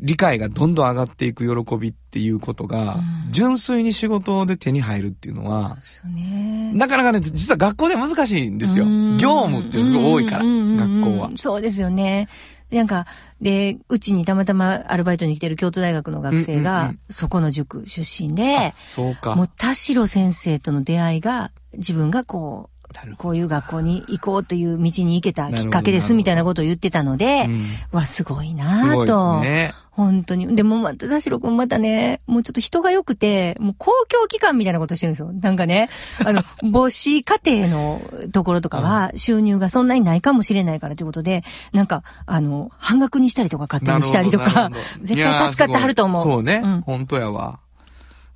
[0.00, 6.70] 理解がどんどん上がっていく喜びっていうことが、うん純粋に仕事で手に入るっていうのは、そうね。
[6.72, 8.84] なかなかね、実は学校では難しいんですよ。
[8.84, 11.30] うん業務っていうのが多いから、学校は。
[11.34, 12.28] そうですよね。
[12.74, 13.06] なんか、
[13.40, 19.34] で、うちにたまたまアルバイトに来てる京都大学の学生がそこの塾出身で、そうか。
[19.34, 22.73] もう田代先生との出会いが、自分がこう、
[23.18, 27.52] こういう学校に行こうという道に行けたきっかけですみたいなことを言ってたので、ど。
[27.52, 29.40] うんわ、すごいすなぁと。
[29.40, 29.72] ね。
[29.90, 30.56] 本当に。
[30.56, 35.32] でも田代くんまたね、もうちょっと人が良くて、もう公共機関みたいなことしてるんですよ。
[35.32, 35.88] なんかね、
[36.24, 36.42] あの、
[36.72, 44.70] 母子家庭のところとかは収入がそんなにないかもしれないからということで、なんか、あの、半額にしたりとか勝手にしたりとか
[45.02, 46.22] 絶対助かってはると思う。
[46.24, 46.60] そうね。
[46.64, 47.60] うん本当やわ。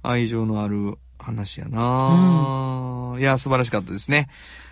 [0.02, 0.96] 愛情のある
[1.28, 4.28] 話やな、いやー、素晴らしかったですね。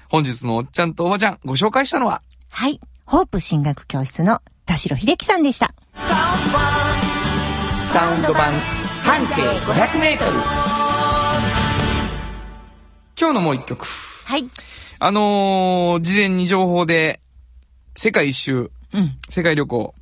[0.09, 2.81] 本日のおっちゃんとおばちゃん、ご紹介したのは、はい。
[3.05, 5.75] ホープ進学教室の田代秀樹さんでした。
[7.93, 8.53] サウンド版
[9.05, 10.33] 半径500メートル
[13.19, 13.87] 今日のもう一曲。
[14.25, 14.45] はい。
[14.99, 17.21] あのー、事前に情報で、
[17.95, 19.19] 世界一周、うん。
[19.29, 19.95] 世界旅行、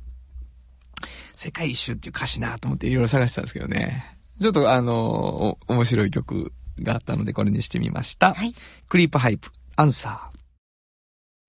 [1.35, 4.14] 世界一周っていう歌詞なと思っていろいろ探してたんですけどね。
[4.41, 8.33] ちょっとあのーお面白い曲があったのでこれにしてみました。
[8.33, 8.53] はい。
[8.89, 10.35] クリープハイプ、アンサー。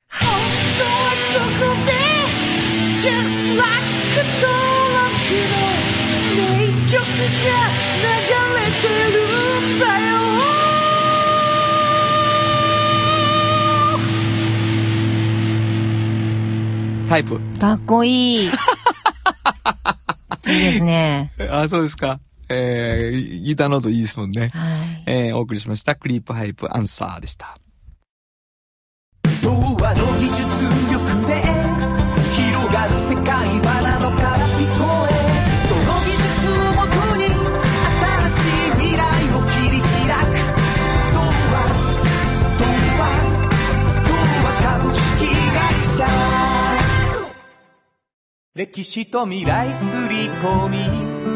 [0.09, 0.29] 本
[0.79, 0.91] 当は
[1.35, 1.93] ここで
[2.97, 3.67] Just like
[4.41, 4.47] 登
[4.95, 5.11] 録
[5.51, 7.51] の名曲が
[8.03, 8.09] 流
[8.55, 10.15] れてるんだよ
[17.09, 17.41] タイプ。
[17.59, 18.47] かっこいい。
[18.49, 18.53] いい
[20.47, 21.33] ですね。
[21.51, 22.21] あ、そうですか。
[22.49, 24.49] えー、ギターの音いいですもんね。
[24.55, 24.59] は
[25.07, 25.29] い。
[25.29, 25.95] えー、お送りしました。
[25.95, 27.57] クリープハイプ、アンサーでした。
[29.43, 30.43] 童話の技術
[30.91, 31.43] 力で
[32.35, 33.27] 広がる世界
[33.61, 35.13] はなのから聞こえ
[35.69, 37.23] その技術をもとに
[38.03, 39.01] 新しい未来
[39.35, 40.35] を切り開く
[41.15, 41.21] 童
[41.53, 41.55] 話
[42.59, 42.67] 童
[42.99, 43.07] 話
[44.09, 44.11] 童
[44.45, 45.65] 話株式会
[45.97, 46.09] 社
[48.55, 51.36] 歴史と未来すり込み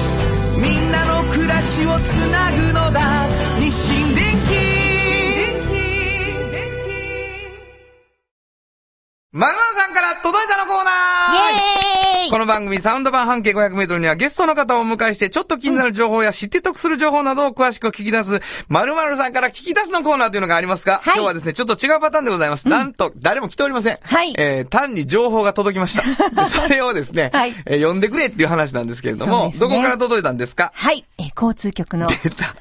[0.61, 3.27] みんなの暮らしをつなぐのだ。
[3.59, 4.81] 日清電気
[9.31, 10.70] まるまるさんから届いたの
[12.31, 22.69] この番組サウンド版半径500メートルにはゲストの方をお迎えしてちょっと気になる情報や知って得する情報などを詳しく聞き出す、まるまるさんから聞き出すのコーナーというのがありますが、はい今日はですね、ちょっと違うパターンでございます。
[22.69, 23.97] なんと、誰も来ておりません。
[24.01, 26.03] はいえー、単に情報が届きました。
[26.43, 30.71] で それをですね、はいえー読んでくれっていう話なんですけれども、ねどこから届いたんですか？
[30.73, 31.03] はい。
[31.17, 32.55] えー交通局の出た。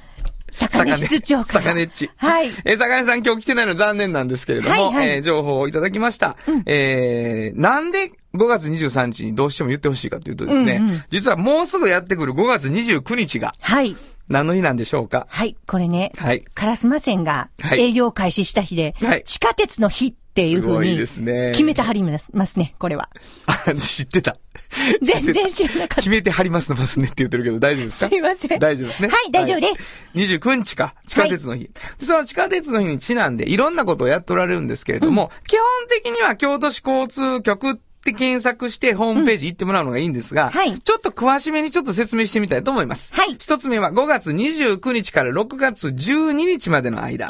[0.50, 2.10] 坂根室長から坂根っち。
[2.16, 2.48] はい。
[2.64, 6.36] えー、坂根さん今日来てないの残念なんですけれども、はいはいえー情報をいただきました。
[6.66, 13.96] えー、なんで5月23日にどうしても言ってほしいかというとですね、うんうん実はもうすぐやってくる5月29日がはい。
[14.28, 15.26] 何の日なんでしょうか？
[15.28, 15.56] はい。
[15.66, 16.44] これね、はい。
[16.54, 21.50] 烏丸線がはい営業開始した日で、はい地下鉄の日っていうふうにすごいですね。
[21.52, 23.08] 決めてはりますね、これは。
[23.46, 24.36] あ、知ってた。
[25.02, 25.94] 全然知らなかった。
[25.96, 28.08] 決めてはりますのますねって言ってるけど大丈夫ですか？
[28.08, 28.58] すいません。
[28.58, 29.08] 大丈夫ですね？
[29.08, 29.82] はい大丈夫です。
[30.14, 31.70] 29日か、地下鉄の日。
[32.02, 43.14] その地下鉄の日にちなんでいろんなことをやっておられるんですけれども、基本的には京都市交通局って検索してホームページ行ってもらうのがいいんですが、はいちょっと詳しめにちょっと説明してみたいと思います。
[43.14, 47.28] はい一つ目は5月29日から6月12日までの間、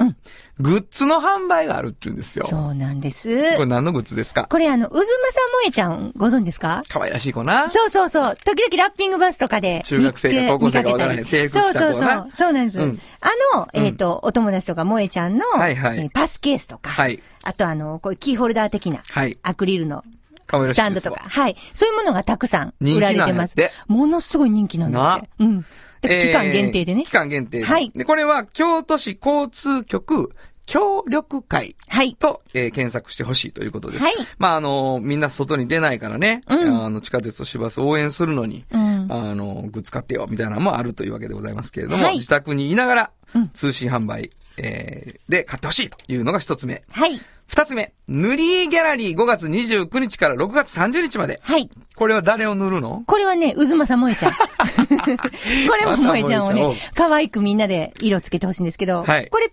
[0.58, 2.46] グッズの販売があるって言うんですよ。
[2.46, 3.54] そうなんです。
[3.56, 4.46] これ何のグッズですか？
[4.48, 6.82] これあの、うずまさもえちゃんご存知ですか？
[6.88, 7.68] 可愛らしい子な。
[7.68, 8.36] そうそうそう。
[8.44, 9.82] 時々ラッピングバスとかで。
[9.84, 12.30] 中学生か見高校生かわからへん見けたり制服着た子なそうそうそう。
[12.34, 12.78] そうなんです。
[12.80, 20.04] うんあの、えっ、と、お友達とかもえちゃんの、はいはいえーパスケースとか、はいあとあの、こういうキーホルダー的な、はいアクリルの
[20.50, 21.56] スタンドとか、はい。
[21.72, 23.56] そういうものがたくさん売られてます。
[23.86, 25.28] ものすごい人気なんですなって。
[25.38, 25.64] うん。
[26.02, 27.12] で期間限定でねえー期。
[27.12, 27.64] 間限定で。
[27.64, 30.34] はいで、これは京都市交通局
[30.66, 32.14] 協力会はい。
[32.14, 34.04] と、えー検索してほしいということです。
[34.04, 39.06] はいまあ、あのみんな外に出ないからね、うんあの、地下鉄と市バスを応援するのに、うん。
[39.10, 44.30] あの、グッズ買ってよ、みたいなのもあるというわけでございますけれども、はい自宅にいながらうん、通信販売、
[44.62, 46.82] えーで買ってほしいというのが一つ目。
[46.90, 47.20] はい。
[47.46, 51.40] 二つ目、塗り絵ギャラリー5月29日から6月30日まで。
[51.42, 51.68] はい。
[51.96, 53.02] これは誰を塗るの？
[53.06, 54.32] これはね、うずまさもえちゃん。
[55.68, 59.46] これももえちゃんをね、可愛くみんなで色つけてほしいんですけど、はいこれ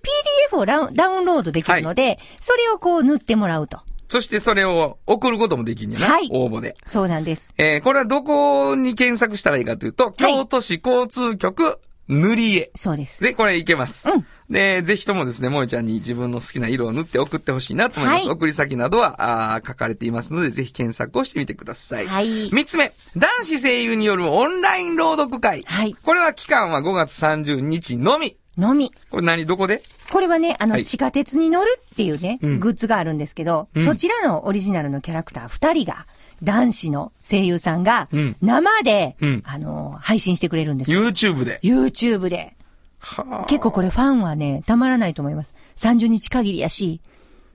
[0.51, 3.79] PDF をダウンロードできるので、それをこう塗ってもらうと。
[4.09, 6.05] そしてそれを送ることもできんやな。
[6.07, 6.75] はい応募で。
[6.87, 7.53] そうなんです。
[7.57, 11.79] えーこれはどこに検索したらいいかというと、京都市交通局
[12.09, 12.71] 塗り絵。
[12.75, 13.23] そうです。
[13.23, 14.09] で、これいけます。
[14.09, 18.27] うんで、ぜひともですね、もえちゃんに自分の好きな色を塗って送ってほしいなと思います。
[18.27, 22.07] はい送り先などはあー書かれていますので、ぜひ検索をしてみてください。
[22.07, 25.63] はい三つ目、男子声優によるオンライン朗読会。
[25.63, 28.37] はいこれは期間は5月30日のみ。
[28.57, 28.93] のみ。
[29.11, 29.81] これ何どこで？
[30.09, 36.05] これはね、あの、はい地下鉄に乗るっていうね、うんグッズがあるんですけど、うんそちらのオリジナルのキャラクター二人が、
[36.43, 41.01] 男子の声優さんがうん、生で、うんあの、配信してくれるんですよ。
[41.01, 41.59] ?YouTube で。
[41.63, 42.53] YouTube で。
[42.99, 45.53] はあ結構これファンはね、たまらないと思います。
[45.75, 46.99] 30日限りやし、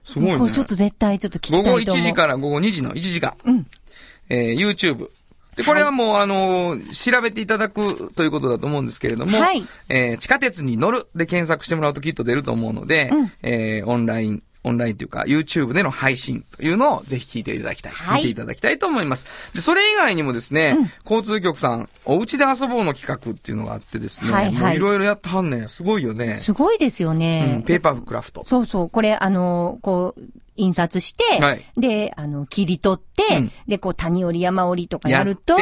[0.03, 0.37] すごいね。
[0.37, 2.03] これちょっと絶対ちょっと聞きた午後いと思う。
[2.03, 3.35] 1時から午後2時の1時間。
[3.45, 3.67] うん。
[4.29, 5.07] えー YouTube。
[5.55, 17.91] で、これはもう、あのー調べていただくということだと思うんですけれども、はいえー地下鉄に乗るで検索してもらうときっと出ると思うので、うんえーオンライン、オンラインというか、YouTube での配信というのをぜひ聞いていただきたい。
[17.91, 19.25] はい見ていただきたいと思います。
[19.53, 25.69] で、それ以外にもですね、交通局さん、お家で遊ぼうの企画っていうのがあってですね、はいはいいろいろやってはんねん。
[25.69, 26.37] すごいよね。
[26.37, 27.57] すごいですようね。
[27.57, 28.43] ん、ペーパークラフト。
[28.45, 28.89] そうそう。
[28.89, 30.21] これ、あの、こう、
[30.55, 35.55] 印刷して、はいで、あの、切り取って、うんで、こう、谷折り山折りとかやると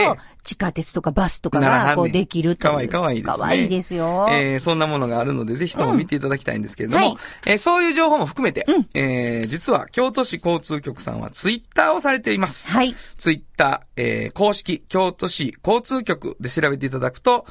[0.43, 2.71] 地下鉄とかバスとかが、こう、できるという。
[2.71, 3.37] かわいいかわいいですね。
[3.37, 4.27] かわいいですよ。
[4.31, 12.69] えーそんなものがあるので、ぜひとも見ていただきたいんですけれども、はいえーそういう情報も含めて、うんえー実は京都市交通局さんはツイッターをされています。
[12.71, 12.95] はい。
[13.17, 17.45] ツイッター、えー公式京都市交通局で調べていただくと、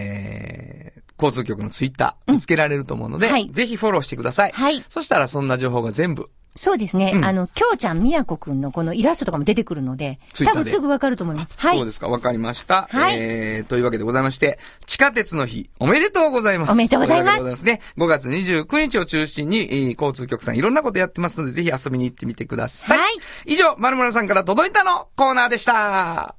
[0.00, 4.52] えー交通局のツイッター見つけられると思うので、はいぜひフォローしてください。
[4.52, 7.12] はいそしたらそんな情報が全部、そうですね。
[7.14, 11.54] うんあの、きょうちゃん、みやこくんのこのイラストとかも出てくるので、多分すぐわかると思います。
[11.56, 11.76] はい。
[11.76, 12.88] そうですか、わかりました。
[12.90, 16.72] はいえー、というわけでございまして、地下鉄の日、おめでとうございます。
[16.72, 17.80] おめでとうございますますね。
[17.98, 22.98] 5月29日を中心に、えー交通局さんいろんなことやってますので、ぜひ遊びに行ってみてください。
[22.98, 23.06] はい
[23.46, 26.34] 以上、まるまるさんから届いたのコーナーでした。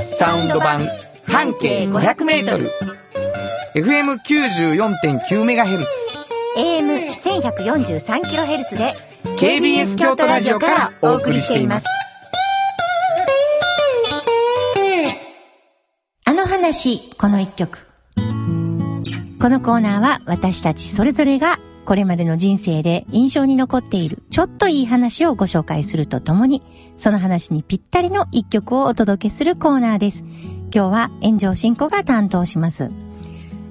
[0.00, 0.88] サウンド版、
[1.26, 2.70] 半径500メートル。
[3.74, 6.23] FM94.9MHz。
[6.56, 8.94] AM1143kHz で、
[9.38, 11.86] KBS 京都ラジオからお送りしています。
[16.24, 17.78] あの話、この一曲。
[19.40, 26.62] このコーナーは私たちそれぞれがこれまでの人生で印象に残っているちょっといい話をご紹介するとともに、
[26.96, 30.22] その話にぴったりの一曲をお届けするコーナーです。
[30.74, 32.90] 今日は炎上進行が担当します。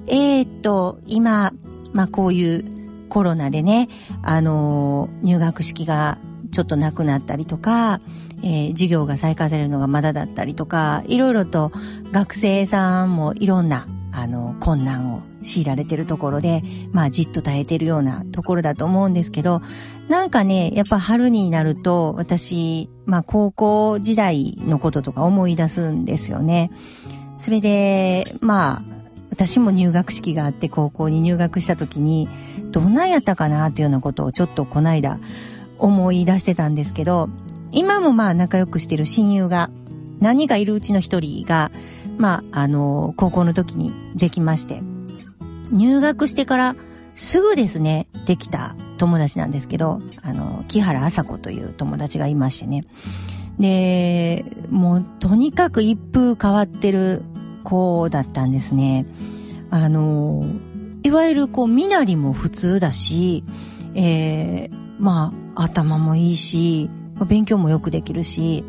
[0.06, 1.52] えー、っと、今、
[1.94, 2.64] まあ、こういう
[3.08, 3.88] コロナでね、
[4.22, 6.18] あのー入学式が
[6.50, 8.00] ちょっとなくなったりとか、
[8.42, 11.72] えー授業が再開されるのがまだだったりとか、いろいろと
[12.12, 19.62] 学生さんもいろんな、あの、困難を強いられてるところで、まあ、じっと耐えてるようなところだと思うんですけど、
[20.08, 26.70] なんかね、やっぱ春になると、私、まあ、高校時代のこととか思い出すんですよね。
[27.36, 28.93] それで、まあ、
[29.34, 32.28] 私も入学式があって高校に入学した時に、
[32.70, 35.18] どんなんやったかなっていうようなことをちょっとこないだ
[35.78, 37.28] 思い出してたんですけど、
[37.72, 39.70] 今もまあ仲良くしてる親友が、
[40.20, 41.72] 何人かいるうちの一人が、
[42.16, 44.82] まあ、あの、高校の時にできまして、
[45.72, 46.76] 入学してから
[47.16, 52.84] すぐですね、できた友達なんですけど、あの、木原麻子という友達がいましてね。
[53.58, 57.22] で、もうとにかく一風変わってる
[57.64, 59.06] 子だったんですね。
[59.70, 60.46] あの、
[61.02, 63.42] いわゆるこう、身なりも普通だし、
[63.94, 66.88] えー、まあ、頭もいいし、
[67.26, 68.64] 勉強もよくできるし、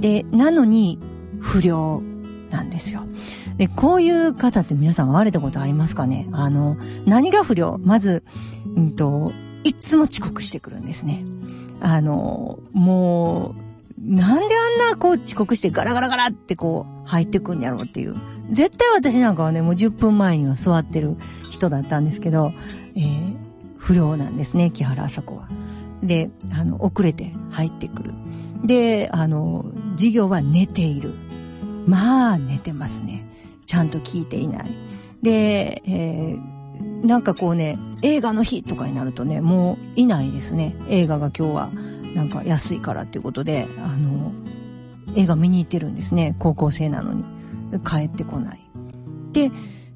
[0.00, 1.00] で、なのに、
[1.40, 2.02] 不良
[2.50, 3.02] なんですよ。
[3.56, 6.28] で、こういう方って皆さん会われたことありますかね？
[6.32, 6.76] あの、
[7.06, 7.78] 何が不良？
[7.82, 8.24] まず、
[8.76, 9.32] うんと、
[9.62, 11.24] いつも遅刻してくるんですね。
[11.80, 13.64] あの、もう、
[14.00, 18.16] なんであんなこう遅刻してガラガラガラってこう入ってくんやろうっていう。
[18.50, 21.16] 絶対私なんかはね、もう10分前には座ってる
[21.50, 22.52] 人だったんですけど、
[22.96, 23.36] えー、
[23.78, 25.48] 不良なんですね、木原麻子は。
[26.02, 28.12] で、あの、遅れて入ってくる。
[28.64, 31.14] で、あの、授業は寝ている。
[31.86, 33.26] まあ、寝てますね。
[33.66, 34.70] ちゃんと聞いていない。
[35.22, 40.76] で、えー、なんかこうね、映画の日とかになるとね、もういないですね。
[40.88, 41.70] 映画が今日は
[42.14, 44.32] なんか安いからっていうことで、あの、
[45.16, 46.34] 映画見に行ってるんですね。
[46.38, 47.33] 高校生なのに。
[47.78, 48.60] 帰ってこない。
[49.32, 49.50] で、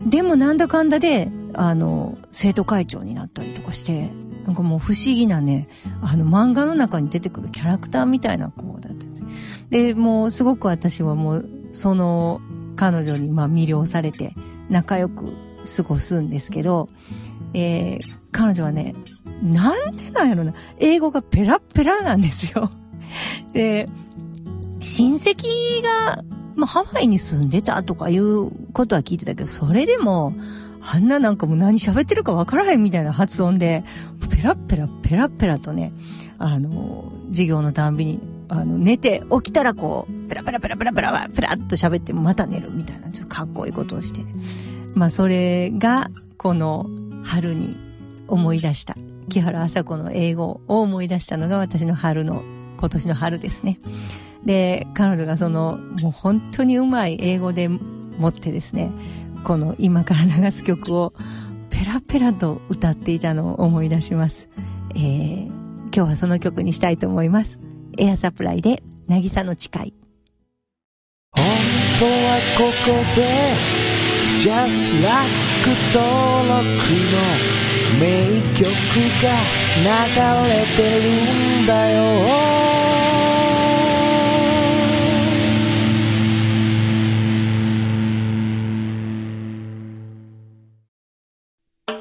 [0.04, 4.10] でもなんだかんだで、あの、生徒会長になったりとかして、
[4.46, 5.68] なんかもう不思議なね、
[6.02, 9.22] あの漫画の中に出てくるキャラクターみたいな子だったんです。
[9.70, 12.40] で、もうすごく私はもう、その
[12.76, 14.34] 彼女にまあ魅了されて
[14.70, 15.34] 仲良く
[15.76, 16.88] 過ごすんですけど、
[17.52, 18.94] えー、彼女はね、
[19.42, 22.70] なんでなんやろな、英語がペラペラなんですよ。
[23.52, 23.88] で、
[24.80, 26.22] 親戚が、
[26.58, 30.34] まあ、ハワイに住んでたとかいうことは聞いてたけど、それでも、
[30.80, 33.84] あんななんかもう何喋ってるかわからへんみたいな発音で、
[34.30, 35.92] ペラペラペラペラとね、
[36.38, 44.22] あの、授業のたんびにあの、寝て起きたらこう、ペラペラペラペラペラペラっと喋ってまた寝るみたいな、ちょっとかっこいいことをして。
[44.94, 46.86] まあ、それが、この
[47.24, 47.76] 春に
[48.26, 48.96] 思い出した。
[49.28, 52.42] 木原麻子の英語を思い出したのが私の春の、
[52.78, 53.78] 今年の春ですね。
[54.44, 58.92] で、彼女がその、もう本当にうまい英語で持ってですね、
[59.44, 61.12] この今から流す曲を
[61.70, 64.48] ペラペラと歌っていたのを思い出します。
[64.94, 67.58] えー、今日はその曲にしたいと思います。
[67.98, 69.94] エアサプライで、渚の誓い。
[71.32, 71.44] 本
[71.98, 73.78] 当はここで
[74.38, 75.48] Just Like
[75.92, 76.58] 登録
[77.12, 77.58] の
[77.98, 78.62] 名曲
[79.22, 79.26] が
[79.82, 82.57] 流れてるんだよ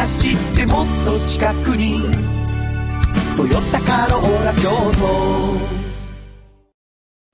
[0.00, 2.00] 走ってもっと近くに。
[3.36, 5.60] トヨタカローラ京都。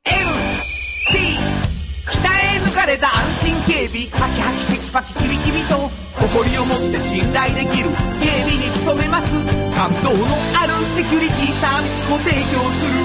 [0.05, 1.39] MT
[2.11, 4.07] 北へ抜かれた安心警備。
[4.11, 5.77] ハキハキテキパキキビキビと。
[6.19, 7.91] 誇りを持って信頼できる。
[8.19, 9.31] 警備に努めます。
[9.77, 12.43] 感動のあるセキュリティサービスも提供
[12.75, 12.99] する。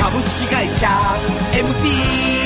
[0.00, 0.88] 株式会社
[1.52, 2.41] MT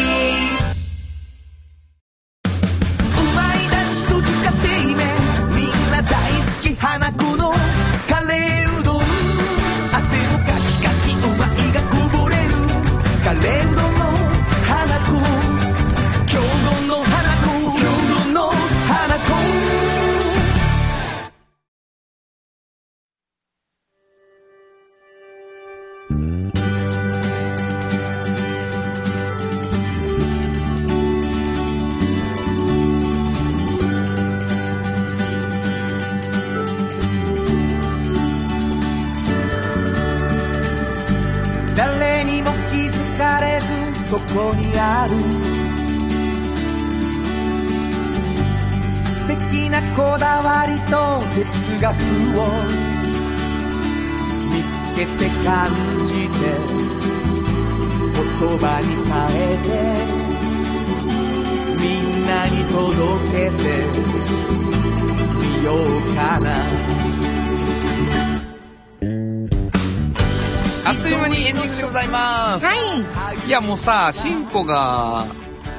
[73.86, 75.24] さ、しんこが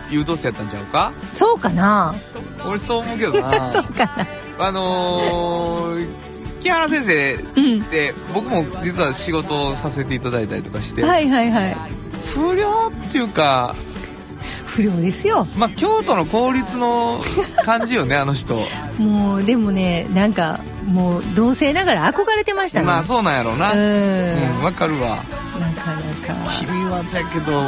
[0.10, 1.12] 優等生やったんちゃうか？
[1.34, 2.16] そうかな
[2.66, 3.51] 俺そう思うけどな。
[3.74, 4.28] そうかな
[4.60, 6.08] あのー、
[6.64, 7.82] 木原先生うん。
[7.82, 11.78] って僕も実は仕事をさせていただいたりとかして、はいはいはい。
[12.34, 13.76] 不良っていうか、
[14.66, 15.45] 不良ですよ。
[15.58, 17.22] まあ、京都の公立の
[17.66, 18.55] 感じよね、あの人。
[18.99, 22.86] もう、でもね、なんか、もう、同性ながら憧れてましたね。
[22.86, 23.74] まあそうなんやろうな。
[23.74, 24.64] ううん、ん。
[24.64, 25.24] わかるわ。
[26.59, 27.61] 君はやけど、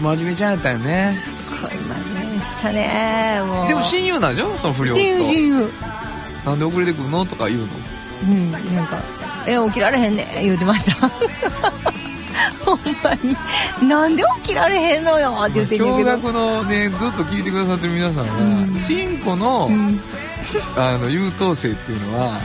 [0.00, 1.10] 真面目ちゃんやったよね。
[1.14, 3.42] すごい真面目でしたね。
[3.44, 3.68] もう。
[3.68, 4.56] でも親友なんでしょ？
[4.58, 5.00] その不良と。
[5.00, 5.70] 親友親友。
[6.44, 7.24] なんで遅れてくるの？
[7.26, 7.66] とか言うの？
[8.22, 9.00] うん、なんか、
[9.46, 11.08] え、起きられへんね言うてました。
[12.64, 13.36] ほんまに、
[13.88, 16.10] なんで起きられへんのよって言ってんねんけど。
[16.10, 20.00] 驚愕のね、ずっと聞いてくださってる皆さんうんは、新子の、うん。
[20.76, 22.40] あの、優等生っていうのは、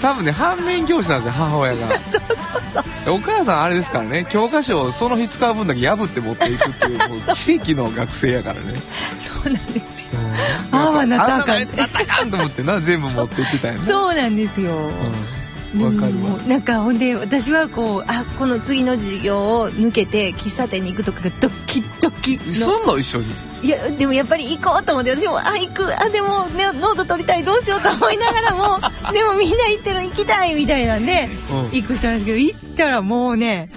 [0.00, 1.88] 多分ね、反面教師なんですよ、母親が。
[2.10, 2.84] そうそうそう。
[3.08, 8.80] お母さんあれですからね、教科書をその日使う分だけ破って持っていくっていう、 もう奇跡の学生やからね。
[9.18, 10.08] そうなんですよ。
[10.14, 13.84] うんああはなったかんあんななったかんと思ってな、全部持っていってたんやね。
[13.84, 14.72] そうなんですよ。
[14.72, 15.41] うん。
[15.76, 16.30] わかるわ。
[16.30, 16.48] もう。
[16.48, 22.42] なんかほんで私はこうあこの次の授業を抜けて喫茶店に行くとかがドキドキの。
[22.44, 23.26] すんの一緒に。
[23.62, 26.00] いやでもやっぱり行こうと思って私もあ行く。
[26.00, 27.44] あでも、ね、ノート取りたい。
[27.44, 28.78] どうしようと思いながらも
[29.12, 31.70] でもみんな行ってる行きたいみたいなんでうん。
[31.70, 33.70] 行く人なんですけど行ったらもうね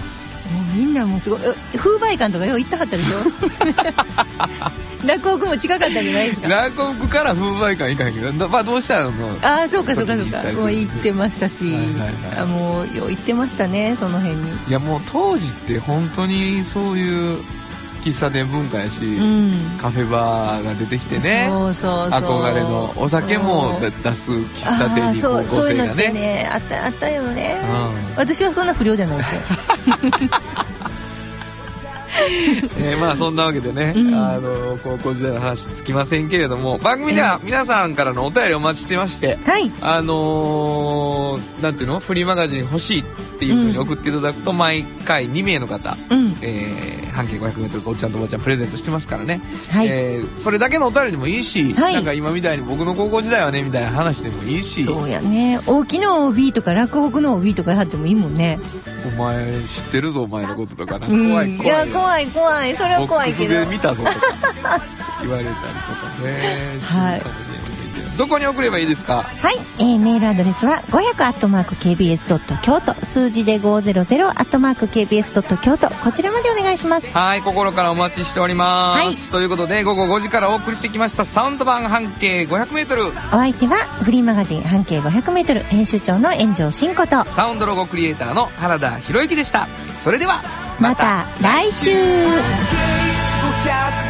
[0.76, 1.40] みんなもうすごい
[1.74, 3.18] え風媒館とかよう行ったはったでしょ？
[5.08, 6.48] 落語も近かったんじゃないですか？
[6.48, 9.12] 南国から風媒館行かへんけど、なまあどうしたの？
[9.42, 10.42] ああそうかそうかそうか。
[10.60, 12.12] もう行ってましたし、はいはいはい。
[12.40, 14.52] あもうよう行ってましたねその辺に。
[14.68, 17.44] いやもう当時って本当にそういう
[18.04, 19.78] 喫茶店文化やし、うん。
[19.80, 21.48] カフェバーが出てきてね。
[21.50, 22.22] そうそうそう。
[22.22, 27.62] 憧れのお酒も出す喫茶店あーに高そうそういうの校生がねってねあったあったよね。
[27.64, 28.16] うん。
[28.18, 29.42] 私はそんな不良じゃないですよ
[32.80, 34.16] えーまあそんなわけでね、うん。
[34.16, 39.72] あの高校時代の話つきませんけれども番組では皆さんからのお便りお待ちしてましてはい。
[39.82, 42.00] あのーなんていうの？
[42.00, 43.04] フリーマガジン欲しいっ
[43.40, 46.38] ていうふうに送っていただくと毎回2名の方、うん。
[46.42, 51.94] えー半径 500m おっちゃんとおばちゃんプレゼントしてますからね、はい、えーそれだけのお便りでもいいし、はい。
[51.94, 54.84] なんか今みたいに僕の高校時代はねみたいな話でもいいし。
[54.84, 55.60] そうやね。
[55.66, 58.60] 大きの OB とか落北の OB とかやってもいいもんね。
[59.06, 61.08] お前知ってるぞお前のこととかな。
[61.08, 61.30] うん。
[61.30, 61.68] 怖い怖い。
[61.68, 62.76] や怖い怖い。
[62.76, 64.82] それはボックス怖いけどで見たぞとか
[65.22, 66.80] 言われたりとかね。
[66.82, 67.55] はい
[68.18, 69.24] どどこに送ればいいですか？
[69.24, 77.12] はい、えー、メールアドレスは500 k b s 京都数字で500 k b s 京都こちらまでお願いします。
[77.12, 79.16] はい心からお待ちしております、はい。
[79.32, 87.24] ということで午後5時からお送りしてきましたサウンド版半径 500m お相手はフリーマガジン半径 500m 編集長の炎上真子と。
[87.30, 89.68] サウンドロゴクリエイターの原田博之でした。
[90.00, 90.42] それでは
[90.80, 91.92] また来週。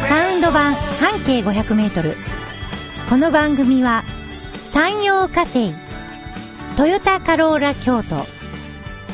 [0.08, 2.45] サウンド版半径 500m
[3.08, 4.04] この番組は
[4.64, 5.72] 山陽火星
[6.76, 8.26] トヨタカローラ京都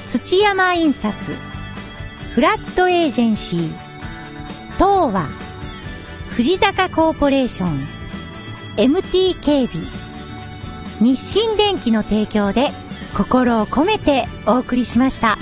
[0.07, 1.15] 土山印刷
[2.35, 3.61] フラットエージェンシー
[4.79, 5.29] 東和
[6.31, 7.87] 藤高コーポレーション
[8.77, 9.87] MT 警備
[11.03, 12.71] 日清電機の提供で
[13.15, 15.37] 心を込めてお送りしました。